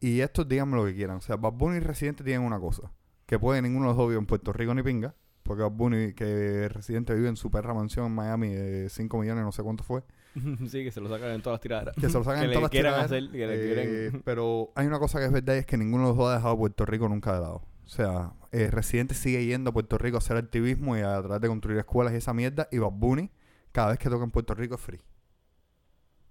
[0.00, 1.16] Y estos díganme lo que quieran.
[1.16, 2.90] O sea, Bad Bunny y Residente tienen una cosa.
[3.26, 5.14] Que puede ninguno de los dos vive en Puerto Rico ni pinga.
[5.42, 9.44] Porque Bad Bunny, que Residente vive en su perra mansión en Miami de 5 millones,
[9.44, 10.02] no sé cuánto fue.
[10.68, 11.96] sí, que se lo sacan en todas las tiraderas.
[11.96, 13.04] Que se lo sacan que en todas las tiraderas.
[13.06, 13.74] hacer, que le Eh,
[14.10, 14.22] quieren...
[14.24, 16.36] Pero hay una cosa que es verdad y es que ninguno de los dos ha
[16.36, 17.62] dejado Puerto Rico nunca de lado.
[17.90, 21.40] O sea, eh, Residente sigue yendo a Puerto Rico a hacer activismo y a tratar
[21.40, 22.68] de construir escuelas y esa mierda.
[22.70, 23.32] Y Bad Bunny,
[23.72, 25.00] cada vez que toca en Puerto Rico es free.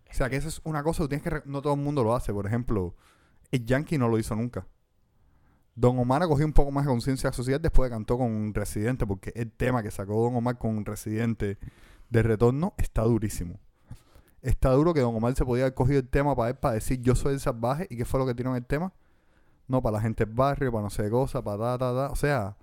[0.09, 1.49] O sea, que esa es una cosa que tienes que...
[1.49, 2.31] No todo el mundo lo hace.
[2.31, 2.95] Por ejemplo,
[3.51, 4.65] el Yankee no lo hizo nunca.
[5.75, 9.33] Don Omar cogió un poco más de conciencia social después de cantó con Residente, porque
[9.35, 11.57] el tema que sacó Don Omar con Residente
[12.09, 13.59] de retorno está durísimo.
[14.41, 17.01] Está duro que Don Omar se podía haber cogido el tema para él, para decir
[17.01, 18.93] yo soy el salvaje y qué fue lo que tiró en el tema.
[19.69, 22.11] No, para la gente del barrio, para no sé qué cosa, para ta, ta, ta.
[22.11, 22.57] O sea,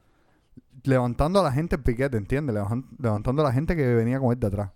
[0.84, 2.54] levantando a la gente el piquete, ¿entiendes?
[2.54, 4.70] Levan- Levantando a la gente que venía con él de atrás.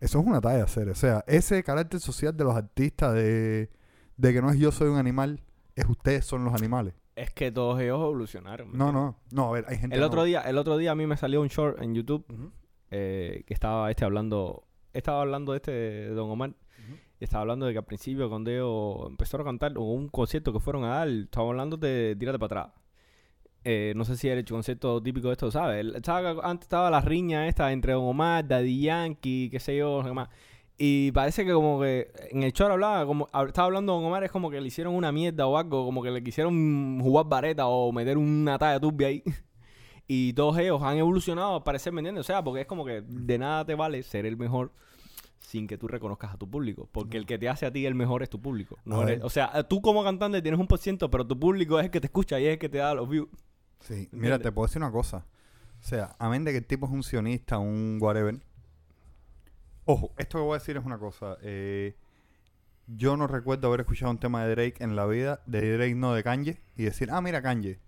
[0.00, 0.88] Eso es una talla hacer.
[0.88, 3.70] O sea, ese carácter social de los artistas, de,
[4.16, 5.42] de que no es yo soy un animal,
[5.74, 6.94] es ustedes son los animales.
[7.16, 8.70] Es que todos ellos evolucionaron.
[8.70, 9.16] ¿me No, no.
[9.32, 11.40] No, a ver, hay gente El otro día, el otro día a mí me salió
[11.42, 12.24] un short en YouTube
[12.90, 16.54] eh, que estaba este hablando, estaba hablando de este de Don Omar
[17.24, 20.60] estaba hablando de que al principio cuando ellos empezaron a cantar o un concierto que
[20.60, 22.74] fueron a dar, estaba hablando de tírate para atrás.
[23.64, 25.80] eh, no sé si el concepto típico de esto, ¿sabes?
[25.80, 29.76] El- ¿sabes que Antes estaba la riña esta entre Don Omar, Daddy Yankee, qué sé
[29.76, 30.28] yo, qué más.
[30.78, 34.30] Y parece que como que en el show hablaba, como estaba hablando Don Omar, es
[34.30, 37.90] como que le hicieron una mierda o algo, como que le quisieron jugar vareta o
[37.92, 39.22] meter una talla turbia ahí.
[40.06, 42.22] Y todos ellos han evolucionado, al parecer, ¿me entiendes?
[42.22, 44.72] O sea, porque es como que de nada te vale ser el mejor
[45.38, 46.88] sin que tú reconozcas a tu público.
[46.92, 48.76] Porque el que te hace a ti el mejor es tu público.
[48.84, 51.86] No eres- o sea, tú como cantante tienes un por ciento, pero tu público es
[51.86, 53.28] el que te escucha y es el que te da los views.
[53.80, 55.24] Sí, mira, te puedo decir una cosa.
[55.80, 58.36] O sea, amén de que el tipo es un sionista, un whatever.
[59.84, 61.38] Ojo, esto que voy a decir es una cosa.
[61.42, 61.96] eh,
[62.90, 66.14] yo no recuerdo haber escuchado un tema de Drake en la vida, de Drake no
[66.14, 67.78] de Kanye, y decir, ah, mira Kanye.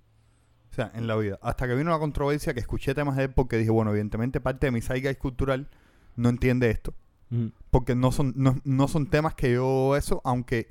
[0.71, 1.39] O sea, en la vida.
[1.43, 4.67] Hasta que vino la controversia que escuché temas de él porque dije, bueno, evidentemente parte
[4.67, 5.69] de mi zeitgeist cultural
[6.17, 6.95] no entiende esto.
[7.71, 10.69] Porque no son, no, no son temas que yo eso, aunque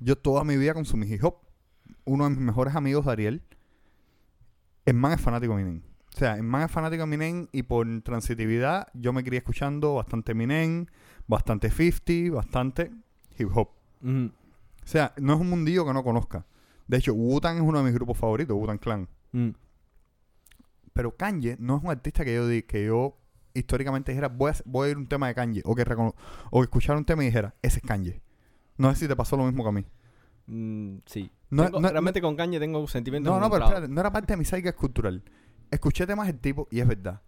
[0.00, 1.36] yo toda mi vida consumí hip hop.
[2.04, 3.42] Uno de mis mejores amigos, Dariel,
[4.84, 5.82] el man es fanático de Eminem.
[6.14, 9.94] O sea, el man es fanático de Eminem y por transitividad yo me crié escuchando
[9.94, 10.86] bastante Eminem,
[11.26, 12.90] bastante 50, bastante
[13.38, 13.68] hip hop.
[14.02, 14.30] O
[14.84, 16.46] sea, no es un mundillo que no conozca.
[16.86, 19.08] De hecho, Wu-Tang es uno de mis grupos favoritos, Wu-Tang Clan.
[19.32, 19.50] Mm.
[20.94, 23.17] Pero Kanye no es un artista que yo que yo
[23.58, 25.84] históricamente dijera, voy a, voy a ir un tema de Kanye, o que,
[26.50, 28.20] o que escuchar un tema y dijera, ese es Kanye.
[28.76, 29.86] No sé si te pasó lo mismo que a mí.
[30.46, 31.30] Mm, sí.
[31.50, 34.32] No- Tengo- no- realmente con Kanye tengo sentimientos No, no, pero espérate, no era parte
[34.34, 35.22] de mi psique cultural.
[35.70, 37.20] Escuché temas del tipo, y es verdad.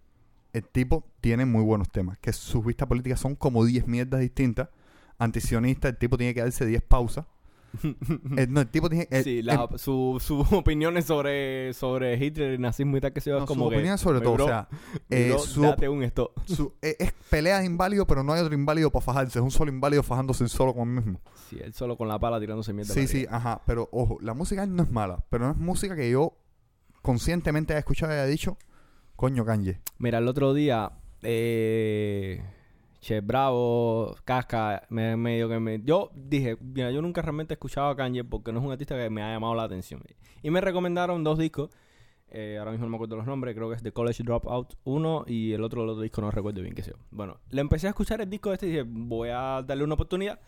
[0.53, 4.69] El tipo tiene muy buenos temas, que sus vistas políticas son como 10 mierdas distintas.
[5.17, 7.25] Antisionista, el tipo tiene que darse 10 pausas.
[8.37, 9.07] Eh, no, el tipo tiene...
[9.11, 9.41] el- sí,
[9.77, 13.65] su- sus opiniones sobre, sobre Hitler, el nazismo y tal, que se no, es como
[13.65, 14.67] sus opiniones sobre "Mi todo, bro, o sea,
[15.09, 16.33] eh, bro, su, date un esto.
[16.45, 19.39] su- eh, es pelea de inválido, pero no hay otro inválido para fajarse.
[19.39, 21.21] Es un solo inválido fajándose solo con el mismo.
[21.49, 22.93] Sí, él solo con la pala tirándose mierda.
[22.93, 23.61] Sí, sí, ajá.
[23.65, 26.37] Pero ojo, la música no es mala, pero no es música que yo
[27.01, 28.57] conscientemente haya escuchado y haya dicho,
[29.15, 29.79] coño, Kanye.
[29.97, 30.91] Mira, el otro día,
[31.23, 32.41] eh,
[33.01, 35.81] Che Bravo, Casca, me, medio que me...
[35.83, 38.95] Yo dije, mira, yo nunca realmente he escuchado a Kanye porque no es un artista
[38.95, 40.03] que me ha llamado la atención.
[40.43, 41.71] Y me recomendaron dos discos,
[42.29, 45.23] eh, ahora mismo no me acuerdo los nombres, creo que es The College Dropout 1
[45.27, 46.93] y el otro, el otro disco no recuerdo bien qué sea.
[47.09, 50.39] Bueno, le empecé a escuchar el disco este y dije, voy a darle una oportunidad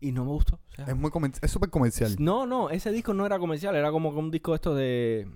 [0.00, 0.56] y no me gustó.
[0.70, 2.16] O sea, Es muy comen- es súper comercial.
[2.18, 5.28] no, no, ese disco no era comercial, era como un disco esto de...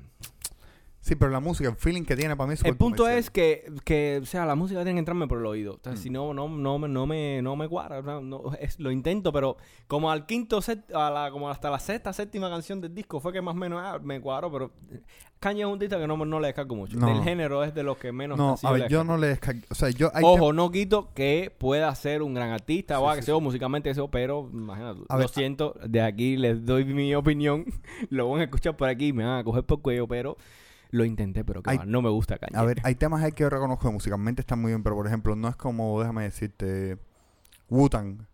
[1.06, 3.18] Sí, pero la música, el feeling que tiene para mí es El punto comercial.
[3.20, 5.78] es que, que, o sea, la música tiene que entrarme por el oído.
[5.84, 5.96] Mm.
[5.96, 8.02] si no, no, no, me- no me, no me cuadra.
[8.02, 11.78] no, no, es- lo intento, pero como al quinto set, a la, como hasta la
[11.78, 14.72] sexta, séptima canción del disco fue que más o menos ah, me cuadró, pero
[15.38, 16.98] Kanye es un artista que no, no le descargo mucho.
[16.98, 17.06] No.
[17.06, 19.04] Del género es de los que menos No, a ver, yo descargo.
[19.04, 19.62] no le descargué.
[19.70, 20.10] O sea, yo.
[20.12, 23.38] hay Ojo, no quito que pueda ser un gran artista Sí, o sí, que sea
[23.38, 27.64] musicalmente eso, pero imagínate, A lo ver, siento, de aquí les doy mi opinión,
[28.10, 30.36] lo van a escuchar por aquí, me van a coger por cuello, pero
[30.96, 32.56] lo intenté, pero que Hay- no me gusta Kanye.
[32.58, 35.06] A ver, hay temas ahí que yo reconozco que musicalmente están muy bien, pero por
[35.06, 36.98] ejemplo, no es como, déjame decirte,
[37.68, 38.26] Wu-Tang,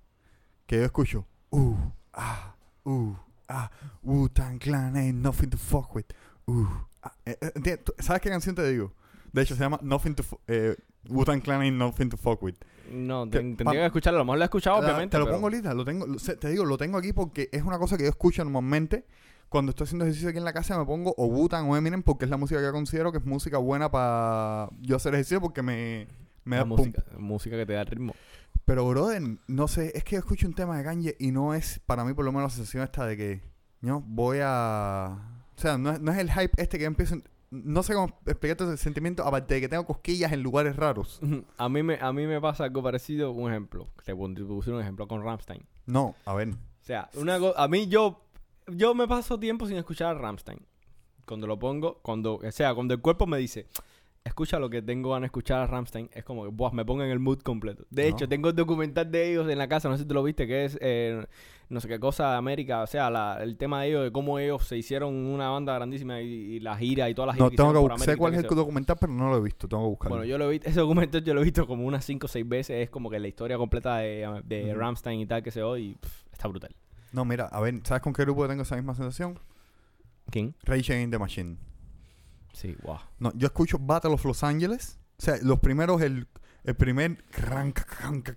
[0.67, 1.75] que yo escucho, uh,
[2.15, 3.15] ah, uh,
[3.49, 3.71] ah,
[4.03, 6.07] Wu-Tang Clan ain't nothing to fuck with,
[6.47, 6.67] uh,
[7.03, 7.13] ah.
[7.27, 8.93] Eh, eh, ¿Sabes qué canción te digo?
[9.33, 10.77] De hecho, se llama Nothing to eh,
[11.09, 12.55] Wu-Tang Clan ain't nothing to fuck with.
[12.93, 14.19] No, Que- tendría que escucharlo.
[14.19, 15.13] A lo mejor lo he escuchado, La- obviamente.
[15.13, 17.63] Te lo pero- pongo ahorita, lo tengo, lo- te digo, lo tengo aquí porque es
[17.63, 19.07] una cosa que yo escucho normalmente.
[19.53, 22.25] Cuando estoy haciendo ejercicio aquí en la casa me pongo o Wu-Tang o Eminem porque
[22.25, 25.61] es la música que yo considero que es música buena para yo hacer ejercicio porque
[25.61, 26.09] me,
[26.45, 26.79] me la da pum.
[26.79, 28.15] música, música que te da ritmo.
[28.65, 31.81] Pero, brother, no sé, es que yo escucho un tema de Kanye y no es,
[31.85, 33.43] para mí por lo menos, la sensación esta de que,
[33.83, 35.19] no, voy a...
[35.55, 37.17] O sea, no es, no es el hype este que empiezo...
[37.51, 41.21] No sé cómo explicarte ese sentimiento, aparte de que tengo cosquillas en lugares raros.
[41.59, 43.33] A mí me, a mí me pasa algo parecido.
[43.33, 43.91] Un ejemplo.
[44.07, 45.67] Te puse un ejemplo con Ramstein.
[45.85, 46.49] No, a ver.
[46.49, 48.25] O sea, una a mí yo,
[48.77, 50.61] yo me paso tiempo sin escuchar a Ramstein.
[51.27, 53.67] Cuando lo pongo, cuando, o sea, cuando el cuerpo me dice,
[54.25, 57.11] escucha lo que tengo de escuchar a Ramstein, es como que, buah, me pongo en
[57.11, 57.85] el mood completo.
[57.91, 58.09] De No.
[58.11, 60.47] hecho, tengo el documental de ellos en la casa, no sé si tú lo viste,
[60.47, 61.25] que es, eh,
[61.69, 64.39] no sé qué cosa de América, o sea, la- el tema de ellos, de cómo
[64.39, 67.57] ellos se hicieron una banda grandísima y, y la gira y todas las No, giras
[67.57, 67.99] tengo que buscar.
[68.01, 69.69] Sé cuál es el documental, pero no lo he visto.
[69.69, 70.17] Tengo que buscarlo.
[70.17, 72.29] Bueno, yo lo he visto, ese documental yo lo he visto como unas 5 o
[72.29, 72.83] 6 veces.
[72.83, 74.75] Es como que la historia completa de, de.
[74.75, 75.97] Ramstein y tal que se hoy
[76.33, 76.75] está brutal.
[77.13, 79.39] No, mira, a ver, ¿sabes con qué grupo tengo esa misma sensación?
[80.31, 80.55] ¿Quién?
[80.65, 81.59] Rage Against the Machine.
[82.53, 82.99] Sí, wow.
[83.19, 84.99] No, yo escucho Battle of Los Angeles.
[85.19, 86.27] O sea, los primeros, el,
[86.65, 87.25] el primer...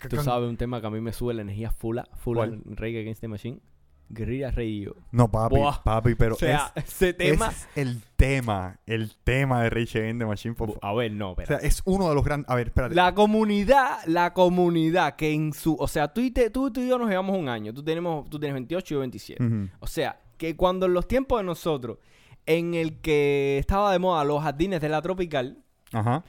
[0.09, 3.21] Tú sabes un tema que a mí me sube la energía full, full Rage Against
[3.21, 3.61] the Machine.
[4.09, 4.95] Guerrilla Radio.
[5.11, 5.81] No, papi, Buah.
[5.83, 7.47] papi, pero o sea, es, ese tema.
[7.49, 10.77] es el tema, el tema de Rage Against the Machine, por.
[10.81, 11.47] A ver, no, O pero.
[11.47, 12.49] sea, es uno de los grandes...
[12.49, 12.93] A ver, espérate.
[12.95, 15.75] La comunidad, la comunidad que en su.
[15.79, 17.73] O sea, tú y, te- tú, tú y yo nos llevamos un año.
[17.73, 19.43] Tú, tenemos, tú tienes 28 y yo 27.
[19.43, 19.69] Ujú.
[19.79, 21.97] O sea, que cuando en los tiempos de nosotros
[22.45, 25.57] en el que estaba de moda los jardines de la tropical,
[25.91, 26.23] Ajá.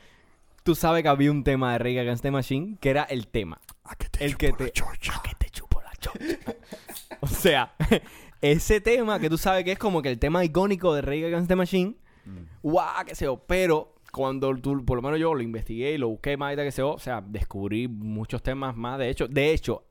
[0.62, 3.60] tú sabes que había un tema de Rage Against the Machine que era el tema.
[3.84, 5.20] ¿A qué te El que te- chocha?
[5.38, 5.65] te chupo la chocha.
[7.20, 7.74] o sea,
[8.40, 11.48] ese tema que tú sabes que es como que el tema icónico de Rage Against
[11.48, 12.38] the Machine, Mm.
[12.62, 16.08] guau, qué sé yo, pero cuando tú, por lo menos yo lo investigué y lo
[16.08, 19.84] busqué más y yo, o sea, descubrí muchos temas más, de hecho, de hecho,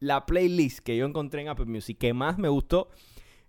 [0.00, 2.88] la playlist que yo encontré en Apple Music que más me gustó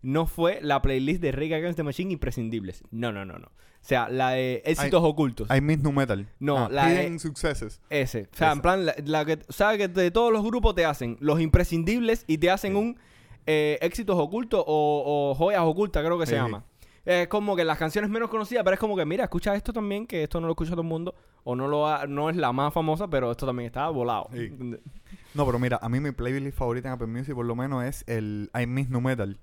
[0.03, 2.83] no fue la playlist de Rage Against the Machine imprescindibles.
[2.91, 3.47] No, no, no, no.
[3.47, 5.49] O sea, la de éxitos ocultos.
[5.49, 6.29] I miss nu metal.
[6.39, 7.81] No, Ah, la de- Successes.
[7.89, 8.29] Ese.
[8.31, 11.17] O sea, en plan, la, la que, ¿sabes que de todos los grupos te hacen
[11.19, 12.77] los imprescindibles y te hacen Sí.
[12.77, 12.99] un
[13.45, 16.63] eh, éxitos ocultos o, o joyas ocultas, creo que se Sí, llama.
[17.03, 20.07] Es como que las canciones menos conocidas, pero es como que, mira, escucha esto también,
[20.07, 21.13] que esto no lo escucha todo el mundo,
[21.43, 24.29] o no lo ha- no es la más famosa, pero esto también está volado.
[25.33, 28.05] No, pero mira, a mí mi playlist favorita en Apple Music por lo menos es
[28.07, 29.37] el I miss nu metal.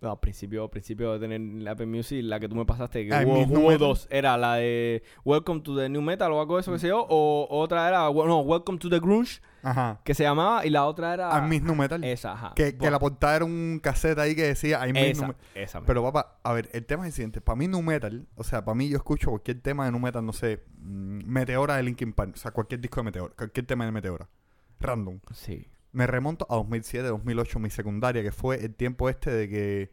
[0.00, 3.06] No, al principio, al principio de tener la Apple Music, la que tú me pasaste,
[3.06, 3.78] que Ay, hubo, metal.
[3.78, 4.06] dos.
[4.10, 7.06] Era la de Welcome to the New Metal o algo de eso que sé yo,
[7.08, 10.00] o otra era, no, Welcome to the Grunge, Ajá.
[10.04, 11.38] que se llamaba, y la otra era...
[11.38, 12.04] I miss nu metal.
[12.04, 12.52] Esa, ajá.
[12.54, 15.42] Que, la portada era un cassette ahí que decía I miss esa, metal.
[15.54, 15.86] esa misma.
[15.86, 17.40] Pero papá, a ver, el tema es el siguiente.
[17.40, 20.24] Para mí nu metal, o sea, para mí yo escucho cualquier tema de nu metal,
[20.26, 23.86] no sé, mm, Meteora de Linkin Park, o sea, cualquier disco de Meteora, cualquier tema
[23.86, 24.28] de Meteora.
[24.78, 25.20] Random.
[25.32, 25.66] Sí.
[25.96, 29.90] Me remonto a 2007, 2008, mi secundaria, que fue el tiempo este de que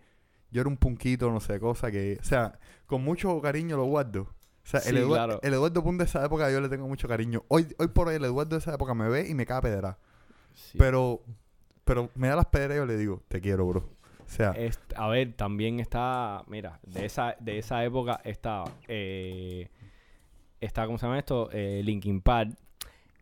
[0.52, 4.24] yo era un punquito, no sé, cosa que, o sea, con mucho cariño lo guardo.
[4.24, 5.40] O sea, el, Sí, Eduard- claro.
[5.42, 7.44] el Eduardo Pun de esa época yo le tengo mucho cariño.
[7.48, 9.62] Hoy, hoy por hoy el Eduardo de esa época me ve y me cae a
[9.62, 9.98] pedra.
[10.54, 10.78] Sí.
[10.78, 11.22] Pero,
[11.86, 13.80] pero me da las pedras y yo le digo, te quiero, bro.
[14.26, 19.70] O sea, Es- a ver, también está, mira, de esa, de esa época está, eh,
[20.60, 21.50] está, ¿cómo se llama esto?
[21.54, 22.56] Eh, Linkin Park,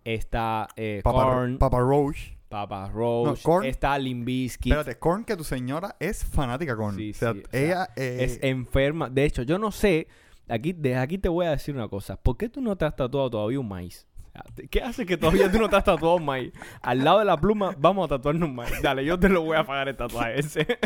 [0.04, 2.18] está eh, Papa, Korn, Papa Roach.
[2.52, 6.96] Papa Roach, Korn- está Limp Bizkit, Espérate, Korn, que tu señora es fanática Korn.
[6.98, 7.90] Sí, o sea, sí, o sea, ella...
[7.96, 9.10] eh, es enferma.
[9.10, 10.08] De hecho, yo no sé,
[10.48, 12.96] aquí, desde aquí te voy a decir una cosa, ¿por qué tú no te has
[12.96, 14.06] tatuado todavía un maíz?
[14.70, 16.54] ¿Qué hace que todavía tú no te has tatuado un maíz?
[16.82, 18.82] Al lado de la pluma, vamos a tatuarnos un maíz.
[18.82, 20.68] Dale, yo te lo voy a pagar el tatuaje ese.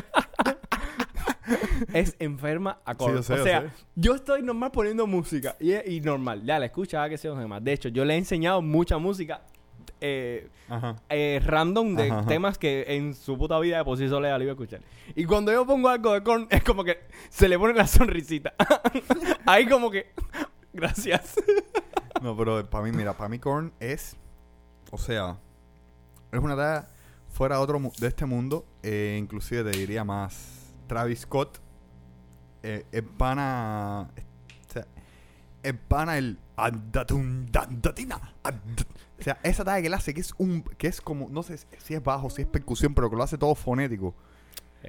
[1.94, 3.16] es enferma a Sí, Korn.
[3.16, 6.46] yo sé, o sea, yo estoy normal poniendo música y, y normal.
[6.46, 7.64] Dale, escucha a que sea demás.
[7.64, 9.42] De hecho, yo le he enseñado mucha música
[10.02, 10.50] eh,
[11.10, 14.44] eh, random de Ajá, temas que en su puta vida de por sí sola le
[14.44, 14.82] iba a escuchar.
[15.16, 18.54] Y cuando yo pongo algo de Korn, es como que se le pone la sonrisita.
[19.46, 20.12] Ahí como que,
[20.74, 21.36] gracias.
[22.22, 24.16] No, pero para mí, mira, para mí Korn es...
[24.92, 25.38] O sea,
[26.32, 26.88] es una talla
[27.30, 28.66] fuera de, otro, de este mundo.
[28.84, 31.60] eh, inclusive te diría más Travis Scott.
[32.64, 34.10] Eh, el pana...
[35.66, 36.40] El pana el...
[36.58, 40.62] O sea, esa talla que él hace, que es un...
[40.62, 41.30] Que es como...
[41.30, 44.16] No sé si es bajo, si es percusión, pero que lo hace todo fonético.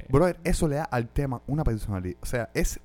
[0.09, 2.19] Brother, eso le da al tema una personalidad.
[2.21, 2.81] O sea, es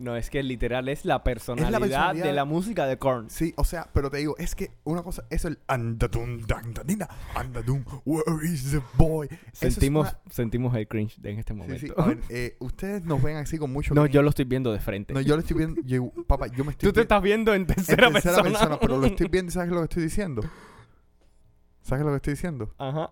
[0.00, 3.28] No, es que literal es la personalidad, personalidad- de la música de Korn.
[3.30, 7.84] Sí, o sea, pero te digo, es que una cosa es el andadun, dandadina, andadun,
[8.04, 9.28] where is the boy?
[9.52, 11.86] Sentimos, una- sentimos el cringe en este momento.
[11.86, 14.72] sí, a ver, eh, ustedes nos ven así con mucho no, yo lo estoy viendo
[14.72, 15.14] de frente.
[15.14, 17.54] No, yo lo estoy viendo, yo- papá, yo me estoy Tú te vi- estás viendo
[17.54, 18.42] en en tercera, tercera persona.
[18.58, 20.42] persona, pero lo estoy viendo y ¿sabes lo que estoy diciendo?
[21.82, 22.74] ¿Sabes lo que estoy diciendo?
[22.78, 23.10] Ajá.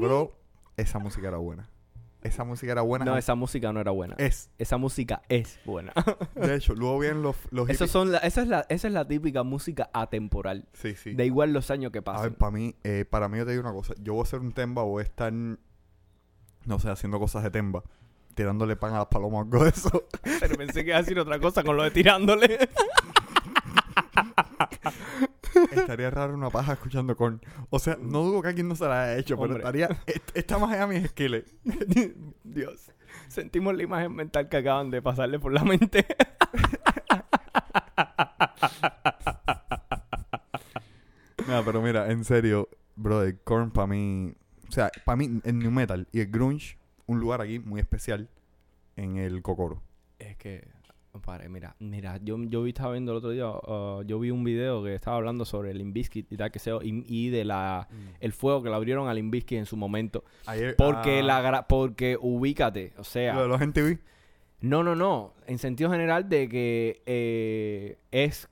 [0.00, 0.32] Bro,
[0.76, 1.68] esa música era buena.
[2.24, 3.04] Esa música era buena.
[3.04, 4.16] No, esa música no era buena.
[4.18, 5.92] Es, Esa música es buena.
[6.34, 9.06] de hecho, luego vienen los, los Esos son la- esa, es la, esa es la
[9.06, 10.66] típica música atemporal.
[10.72, 11.14] Sí, sí.
[11.14, 12.22] Da igual los años que A pasen.
[12.30, 13.92] ver, para mí, eh, para mí yo te digo una cosa.
[14.00, 15.58] Yo voy a hacer un temba, voy a estar, no
[16.78, 17.82] sé, haciendo cosas de temba.
[18.34, 20.04] Tirándole pan a las palomas o algo de eso.
[20.40, 22.58] Pero pensé que iba a decir otra cosa con lo de tirándole.
[25.72, 27.40] Estaría raro una paja escuchando con...
[27.70, 29.86] O sea, no dudo que alguien no se la haya hecho, pero estaría...
[30.06, 31.44] est- Está más allá de mis skills.
[32.44, 32.90] Dios.
[33.28, 36.04] Sentimos la imagen mental que acaban de pasarle por la mente.
[41.48, 44.34] No, pero mira, en serio, brother, Korn para mí...
[44.68, 48.28] O sea, para mí el New Metal y el Grunge, un lugar aquí muy especial
[48.96, 49.82] en el Cocoro.
[50.18, 50.66] Es que,
[51.14, 54.82] compadre, mira, mira, yo, yo estaba viendo el otro día, uh, yo vi un video
[54.82, 57.86] que estaba hablando sobre el Inviskit y tal que sea, y, y de la
[58.18, 60.24] el fuego que le abrieron al Inviskit en su momento.
[60.46, 64.00] Ayer, Porque ah, la porque ubícate, o sea, Lo de los NTV.
[64.62, 68.48] no, no, no, en sentido general de que eh, es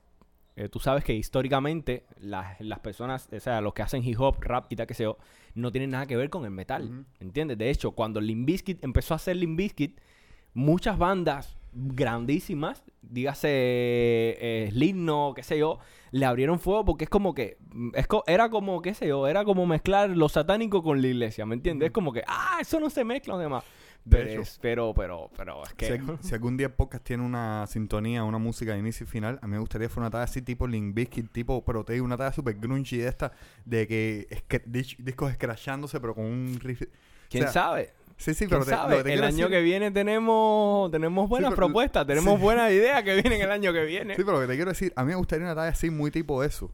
[0.55, 4.37] eh, tú sabes que históricamente las, las personas, o sea, los que hacen hip hop,
[4.39, 5.09] rap y tal que sea,
[5.53, 6.85] no tienen nada que ver con el metal.
[6.85, 7.05] Ujú.
[7.19, 7.57] ¿Entiendes?
[7.57, 9.99] De hecho, cuando Limp Bizkit empezó a hacer Limp Bizkit,
[10.53, 15.79] muchas bandas grandísimas, dígase eh, Slipknot, qué sé yo,
[16.11, 19.27] le abrieron fuego porque es como que mm, es co- era como, qué sé yo,
[19.27, 21.87] era como mezclar lo satánico con la iglesia, ¿me entiendes?
[21.87, 23.63] Es como que, ah, eso no se mezcla, demás.
[24.05, 24.51] De pero, hecho.
[24.59, 25.85] pero, pero, pero, es que...
[25.85, 29.07] Si, al- si algún día el podcast tiene una sintonía, una música de inicio y
[29.07, 32.01] final, a mí me gustaría que fuera una talla así tipo Link Bizkit, tipo Protei,
[32.01, 33.31] una talla super grungy de esta,
[33.63, 34.27] de que
[34.97, 36.83] discos escrachándose, pero con un riff.
[37.29, 37.93] ¿Quién o sea, sabe?
[38.23, 38.97] Sí, sí, ¿Quién pero te- lo sabe?
[38.97, 42.41] que te el año decir- que viene tenemos, tenemos buenas pero- propuestas, tenemos sí.
[42.41, 44.15] buenas ideas que vienen el año que viene.
[44.15, 46.09] Sí, pero lo que te quiero decir, a mí me gustaría una talla así muy
[46.09, 46.71] tipo eso.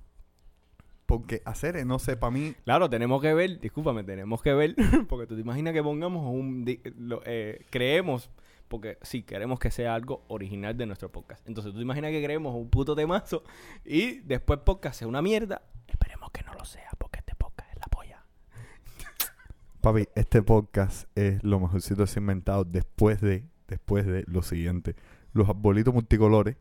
[1.07, 4.75] Porque hacer, eh, no sé, para mí, Claro, tenemos que ver, discúlpame, tenemos que ver,
[5.09, 6.65] porque tú te imaginas que pongamos un,
[6.99, 8.29] lo- eh, creemos,
[8.67, 11.41] porque sí, queremos que sea algo original de nuestro podcast.
[11.47, 13.43] Entonces tú te imaginas que creemos un puto temazo
[13.83, 15.63] y después podcast sea una mierda.
[15.87, 18.23] Esperemos que no lo sea, porque este podcast es la polla.
[19.81, 24.41] Papi, este podcast es lo mejorcito que se ha inventado después de, después de lo
[24.41, 24.95] siguiente.
[25.33, 26.57] Los arbolitos multicolores.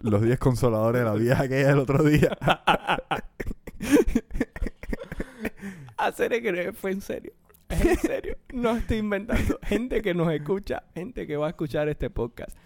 [0.00, 2.36] los 10 consoladores de la vieja aquella del otro día.
[5.96, 7.32] Hacer que fue en serio.
[7.68, 8.36] Es en serio.
[8.52, 9.58] No estoy inventando.
[9.62, 12.56] Gente que nos escucha, gente que va a escuchar este podcast.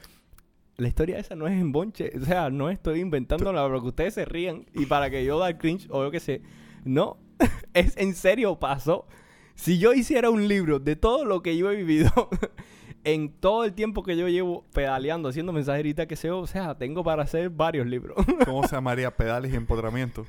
[0.77, 2.11] La historia esa no es en bonche.
[2.21, 5.57] O sea, no estoy inventándola para que ustedes se rían y para que yo da
[5.57, 6.43] cringe o yo qué sé.
[6.85, 7.19] No.
[7.75, 9.07] Es en serio, pasó.
[9.55, 12.11] Si yo hiciera un libro de todo lo que yo he vivido
[13.05, 17.05] en todo el tiempo que yo llevo pedaleando, haciendo mensajerita que sé, o sea, tengo
[17.05, 18.17] para hacer varios libros.
[18.45, 19.15] ¿Cómo se llamaría?
[19.15, 20.27] Pedales y empotramiento.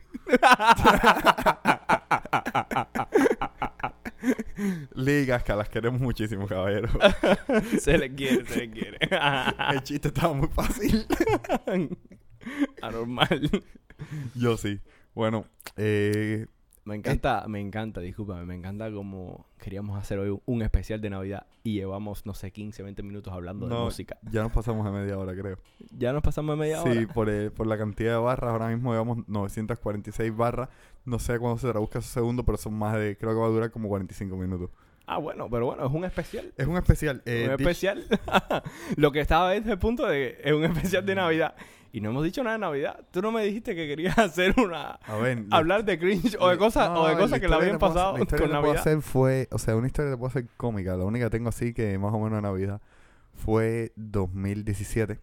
[4.94, 6.90] Ligas que las queremos muchísimo, caballero.
[7.80, 8.98] se le quiere, se le quiere.
[9.72, 11.06] El chiste estaba muy fácil.
[12.82, 13.50] Anormal.
[14.36, 14.80] Yo sí.
[15.14, 15.46] Bueno,
[15.78, 16.48] eh,
[16.86, 21.48] Me encanta, me encanta, discúlpame, me encanta como queríamos hacer hoy un especial de Navidad
[21.64, 24.20] y llevamos, no sé, 15, 20 minutos hablando de música.
[24.32, 25.58] ya nos pasamos a media hora, creo.
[25.98, 27.14] Ya nos pasamos de media Sí, hora.
[27.14, 28.52] por, el- por la cantidad de barras.
[28.52, 30.70] Ahora mismo llevamos 946 barras.
[31.06, 33.18] No sé cuándo se traduzca esos segundos, pero son más de.
[33.18, 34.70] Creo que va a durar como 45 minutos.
[35.08, 36.54] Ah, bueno, pero bueno, es un especial.
[36.56, 37.22] Es un especial.
[37.26, 38.04] eh, un especial.
[38.98, 41.56] Lo que estaba desde el punto de que es un especial de Navidad.
[41.96, 43.06] Y no hemos dicho nada de Navidad.
[43.12, 44.92] Tú no me dijiste que querías hacer una...
[45.06, 45.46] A ver.
[45.48, 47.80] la- Hablar de cringe o de cosas, no, o de cosas que la historia habían
[47.80, 48.82] puedo hacer- pasado La historia con que puedo Navidad.
[48.82, 49.48] hacer fue.
[49.52, 50.98] O sea, una historia que te puedo hacer cómica.
[50.98, 52.82] La única que tengo así que más o menos de Navidad
[53.34, 55.20] fue 2017.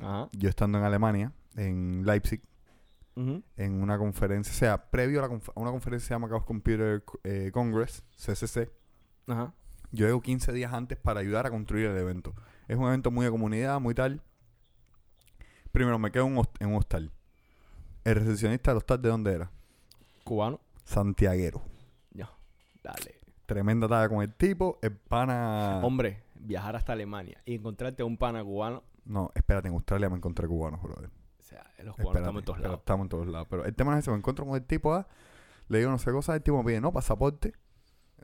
[0.00, 0.28] Ajá.
[0.32, 2.40] Yo estando en Alemania, en Leipzig.
[3.16, 6.28] ujú, en una conferencia, o sea, previo a, la conf- una conferencia que se llama
[6.28, 8.70] Chaos Computer eh, Congress, CCC,
[9.26, 9.52] Ajá.
[9.90, 12.32] yo llego 15 días antes para ayudar a construir el evento.
[12.68, 14.22] Es un evento muy de comunidad, muy tal.
[15.72, 17.10] Primero me quedo en un, host- en un hostal.
[18.04, 19.50] El recepcionista del hostal, ¿de dónde era?
[20.24, 20.60] Cubano.
[20.84, 21.62] Santiaguero.
[22.12, 22.30] Ya.
[22.82, 23.20] Dale.
[23.46, 24.78] Tremenda talla con el tipo.
[24.82, 25.80] El pana...
[25.82, 28.82] Hombre, viajar hasta Alemania y encontrarte a un pana cubano.
[29.04, 31.10] No, espérate, en Australia me encontré cubanos, brother.
[31.40, 32.78] O sea, los cubanos Espérate, estamos en todos lados.
[32.78, 33.46] Estamos en todos lados.
[33.50, 34.10] Pero el tema no es ese.
[34.10, 35.06] Me encuentro con el tipo A.
[35.68, 36.34] Le digo no sé cosa.
[36.36, 37.54] El tipo me pide, no, pasaporte.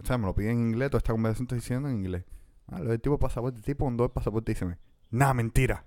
[0.01, 0.91] O sea, me lo pide en inglés.
[0.91, 2.25] Toda esta conversación estoy diciendo en inglés.
[2.69, 3.59] Ah, lo del tipo pasaporte.
[3.59, 4.77] El tipo con dos pasaportes dice,
[5.11, 5.85] nah, mentira.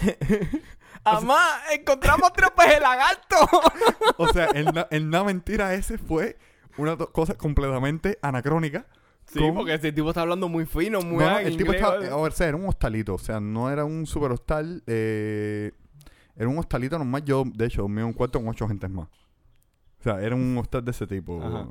[1.04, 1.60] ¡Amá!
[1.72, 3.36] ¡Encontramos tropes de lagarto!
[4.16, 6.38] O sea, el, el mentira ese fue
[6.76, 8.86] una cosa completamente anacrónica.
[9.26, 12.10] Sí, porque este tipo está hablando muy fino, muy No, el tipo estaba, ¿vale?
[12.10, 15.72] a ver, o sea, era un hostalito, o sea, no era un super hostal, eh,
[16.36, 19.08] era un hostalito normal, yo de hecho dormía en un cuarto con ocho gentes más.
[20.00, 21.42] O sea, era un hostal de ese tipo.
[21.42, 21.66] Ajá.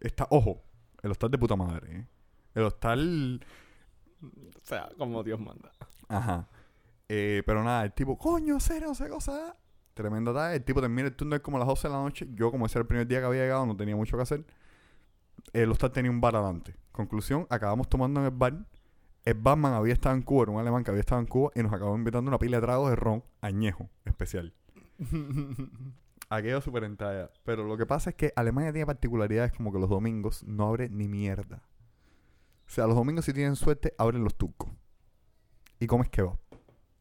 [0.00, 0.62] Está, ojo,
[1.02, 2.06] el hostal de puta madre, ¿eh?
[2.54, 3.44] El hostal,
[4.22, 5.70] O sea, como Dios manda.
[6.08, 6.48] ajá.
[7.08, 9.56] Eh, pero nada, el tipo, coño, no sé cosa.
[9.94, 12.50] Tremenda tarde, el tipo termina el turno como a las 12 de la noche, yo
[12.50, 14.44] como ese era el primer día que había llegado, no tenía mucho que hacer.
[15.52, 16.74] El hostal tenía un bar adelante.
[16.92, 18.66] Conclusión, acabamos tomando en el bar.
[19.24, 21.62] El barman había estado en Cuba, era un alemán que había estado en Cuba y
[21.62, 24.52] nos acabó invitando una pila de tragos de ron añejo especial.
[26.28, 27.30] Aquello súper en talla.
[27.44, 30.88] Pero lo que pasa es que Alemania tiene particularidades como que los domingos no abre
[30.88, 31.62] ni mierda.
[32.66, 34.70] O sea, los domingos si tienen suerte abren los turcos.
[35.78, 36.38] Y comes kebab.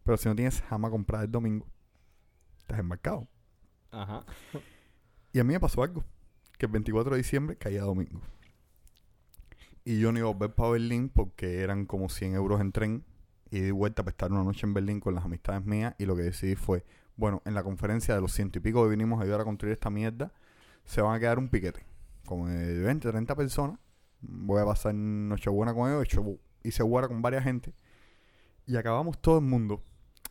[0.05, 1.65] Pero si no tienes jamás comprar el domingo,
[2.59, 3.27] estás embarcado.
[3.91, 4.23] Ajá.
[5.33, 6.05] Y a mí me pasó algo.
[6.57, 8.21] Que el 24 de diciembre caía domingo.
[9.83, 13.03] Y yo no iba a volver para Berlín porque eran como 100 euros en tren.
[13.51, 15.95] Y di vuelta para estar una noche en Berlín con las amistades mías.
[15.97, 18.89] Y lo que decidí fue, bueno, en la conferencia de los ciento y pico que
[18.89, 20.31] vinimos a ayudar a construir esta mierda,
[20.85, 21.85] se van a quedar un piquete.
[22.25, 23.79] Como de 20, 30 personas.
[24.21, 26.03] Voy a pasar Nochebuena con ellos.
[26.03, 27.73] hecho- Hice guara con varias gente.
[28.65, 29.83] Y acabamos todo el mundo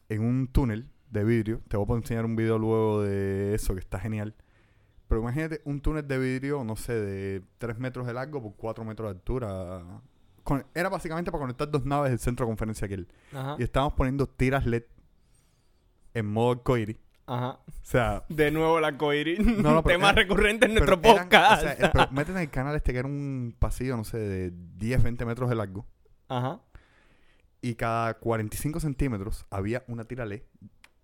[0.09, 1.61] en un túnel de vidrio.
[1.69, 4.35] Te voy a enseñar un video luego de eso que está genial.
[5.09, 8.85] Pero imagínate un túnel de vidrio, no sé, de 3 metros de largo por 4
[8.85, 9.83] metros de altura.
[10.43, 13.07] Con- era básicamente para conectar dos naves del centro de conferencia aquel.
[13.33, 13.57] Ajá.
[13.59, 14.85] Y estábamos poniendo tiras LED
[16.15, 16.97] en modo arcoíris
[17.27, 17.59] Ajá.
[17.67, 19.39] O sea, De nuevo el arcoíris.
[19.41, 21.59] No, Tema recurrente en nuestro eran- podcast.
[21.59, 24.19] o sea, el- pero meten en el canal este que era un pasillo, no sé,
[24.19, 25.87] de 10, 20 metros de largo.
[26.29, 26.61] Ajá.
[27.67, 30.43] Y cada 45 centímetros había una tira LED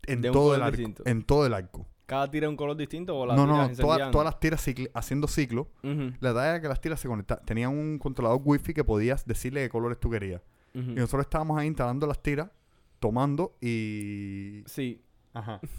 [0.06, 0.76] en De todo el arco.
[0.76, 1.02] distinto.
[1.06, 1.86] En todo el arco.
[2.04, 3.74] Cada tira un color distinto o las No, no, no.
[3.76, 5.68] toda- todas las tiras cicli- haciendo ciclo.
[5.82, 7.44] La idea era que las tiras se conectaban.
[7.46, 10.42] Tenían un controlador wifi que podías decirle qué colores tú querías.
[10.74, 12.50] Y nosotros estábamos ahí instalando las tiras,
[12.98, 14.62] tomando y...
[14.66, 15.02] Sí.
[15.32, 15.60] Ajá.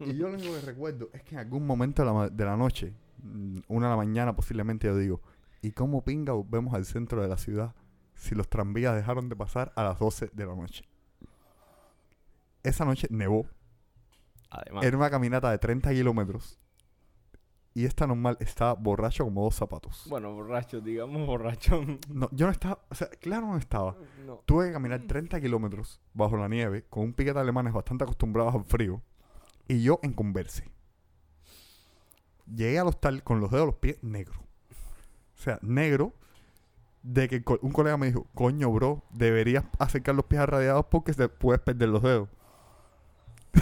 [0.00, 2.56] Y yo lo único que recuerdo es que en algún momento de la, de la
[2.56, 5.20] noche, mm, una de la mañana posiblemente, yo digo,
[5.62, 7.74] ¿y cómo pinga vemos al centro de la ciudad
[8.20, 10.84] si los tranvías dejaron de pasar a las 12 de la noche?
[12.62, 13.46] Esa noche nevó.
[14.50, 14.84] Además.
[14.84, 16.58] Era una caminata de 30 kilómetros.
[17.72, 20.04] Y esta normal estaba borracho como dos zapatos.
[20.08, 21.82] Bueno, borracho, digamos borracho.
[22.08, 23.96] No, yo no estaba, o sea, claro no estaba.
[24.26, 24.42] no.
[24.44, 28.64] Tuve que caminar 30 kilómetros bajo la nieve con un piquete alemanes bastante acostumbrados al
[28.64, 29.00] frío
[29.66, 30.68] y yo en Converse.
[32.46, 34.36] Llegué al hostal con los dedos de los pies negros.
[35.38, 36.12] O sea, negro
[37.02, 41.12] de que un colega me dijo, coño, bro, deberías acercar los pies a radiados porque
[41.14, 42.28] se puedes perder los dedos.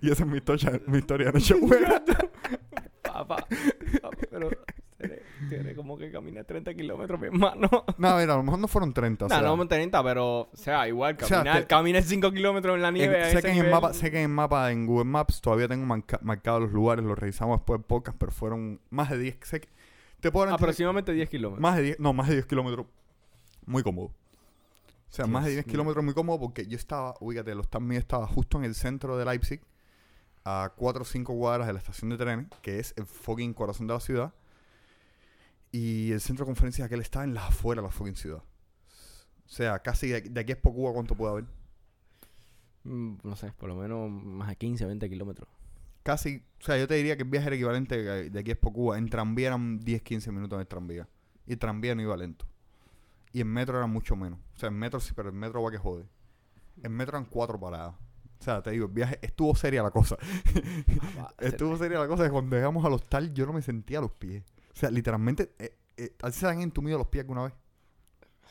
[0.00, 2.02] y esa es mi, historia mi historia de noche buena.
[3.02, 3.36] Papá,
[4.00, 4.48] papá, pero
[5.50, 7.68] tiene, como que caminar 30 kilómetros, mi hermano.
[7.98, 9.26] No, a ver, a lo mejor no fueron 30.
[9.26, 12.32] o no, sea, no 30, pero, o sea, igual, O sea, caminar, te- caminar 5
[12.32, 13.20] kilómetros en la En- nieve.
[13.22, 15.68] a sé, ese que en mapa, sé que en el mapa en Google Maps todavía
[15.68, 19.36] tengo marca- marcados los lugares, los revisamos después del podcast, pero fueron más de 10.
[19.42, 19.68] Sé que,
[20.22, 21.60] te puedo garantizar- Aproximadamente 10 kilómetros.
[21.60, 22.86] más de 10, no, más de 10 kilómetros.
[23.66, 24.06] Muy cómodo.
[24.06, 25.72] O sea, más de Dios 10 mío.
[25.72, 29.26] kilómetros muy cómodo porque yo estaba, ubícate, hostal mío estaba justo en el centro de
[29.26, 29.60] Leipzig,
[30.44, 33.86] a 4 o 5 cuadras de la estación de trenes, que es el fucking corazón
[33.86, 34.32] de la ciudad.
[35.70, 38.42] Y el centro de conferencias aquel estaba en las afueras de la fucking ciudad.
[39.46, 41.44] O sea, casi de, de aquí a Cuba, ¿cuánto puede haber?
[42.84, 45.48] Mm, No sé, por lo menos más de 15, 20 kilómetros.
[46.02, 48.98] Casi, o sea, yo te diría que el viaje era equivalente de aquí a Cuba.
[48.98, 51.08] En tranvía eran 10, 15 minutos en el tranvía.
[51.46, 52.46] Y el tranvía no iba lento.
[53.32, 54.38] Y en metro era mucho menos.
[54.54, 56.04] O sea, en metro sí, pero en metro va que jode.
[56.82, 57.94] En metro eran cuatro paradas.
[58.40, 60.16] O sea, te digo, el viaje estuvo seria la cosa.
[61.16, 64.02] Papá, estuvo seria la cosa que cuando llegamos al hostal yo no me sentía a
[64.02, 64.42] los pies.
[64.72, 67.52] O sea, literalmente, eh, eh, ¿a ti se han entumido los pies alguna vez?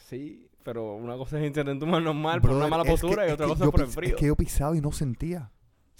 [0.09, 3.25] Sí, pero una cosa es intentar tomar normal por una Brother, mala es que- postura
[3.25, 4.09] y es otra cosa yo por el frío.
[4.11, 5.51] Es que yo pisaba y no sentía.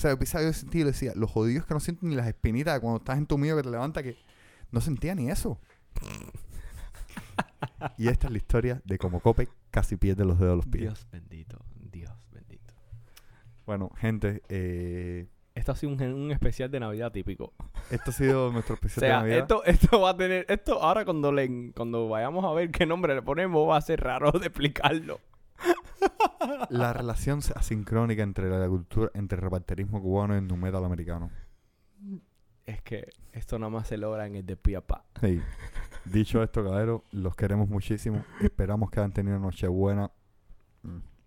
[0.02, 2.16] O sea, yo pisaba yo sentía y le decía, los jodidos que no sienten ni
[2.16, 4.18] las espinitas de cuando estás entumido que te levanta, que
[4.72, 5.60] no sentía ni eso.
[7.97, 10.84] y esta es la historia de cómo Cope casi pierde los dedos de los pies.
[10.86, 11.60] Dios bendito,
[11.91, 12.74] Dios bendito.
[13.68, 17.54] Bueno, gente, eh, Esto ha sido un, un especial de Navidad típico.
[17.91, 19.38] esto ha sido nuestro O especial de sea, Navidad.
[19.38, 23.14] esto, esto va a tener, esto ahora cuando le, cuando vayamos a ver qué nombre
[23.14, 25.20] le ponemos va a ser raro de explicarlo.
[26.69, 31.29] La relación asincrónica entre la cultura, entre el reparterismo cubano y el nu metal americano.
[32.65, 35.03] Es que esto nada más se logra en el de Piapá.
[35.19, 35.41] Sí.
[36.05, 38.23] Dicho esto, caballero, los queremos muchísimo.
[38.41, 40.11] Esperamos que hayan tenido una noche buena.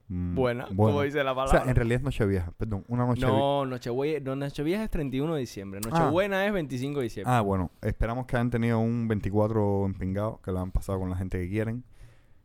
[0.09, 0.77] Mm, Buena, buena.
[0.93, 1.63] como dice la O palabra.
[1.63, 5.41] sea, en realidad es Nochevieja, perdón, una noche no, Nochevieja, no, Nochevieja es 31 de
[5.41, 5.81] diciembre.
[5.81, 7.33] Nochebuena es 25 de diciembre.
[7.35, 11.17] Ah, bueno, esperamos que hayan tenido un 24 empingado, que lo han pasado con la
[11.17, 11.85] gente que quieren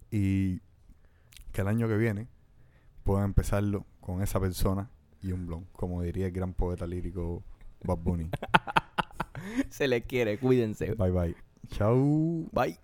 [0.10, 0.60] y
[1.52, 2.28] que el año que viene
[3.10, 4.88] puedan empezarlo con esa persona
[5.24, 7.44] y un blon, como diría el gran poeta lírico
[7.84, 8.30] Bad Bunny.
[9.70, 10.94] Se le quiere, cuídense.
[10.94, 11.36] bye bye.
[11.70, 12.48] Chau.
[12.52, 12.78] Bye.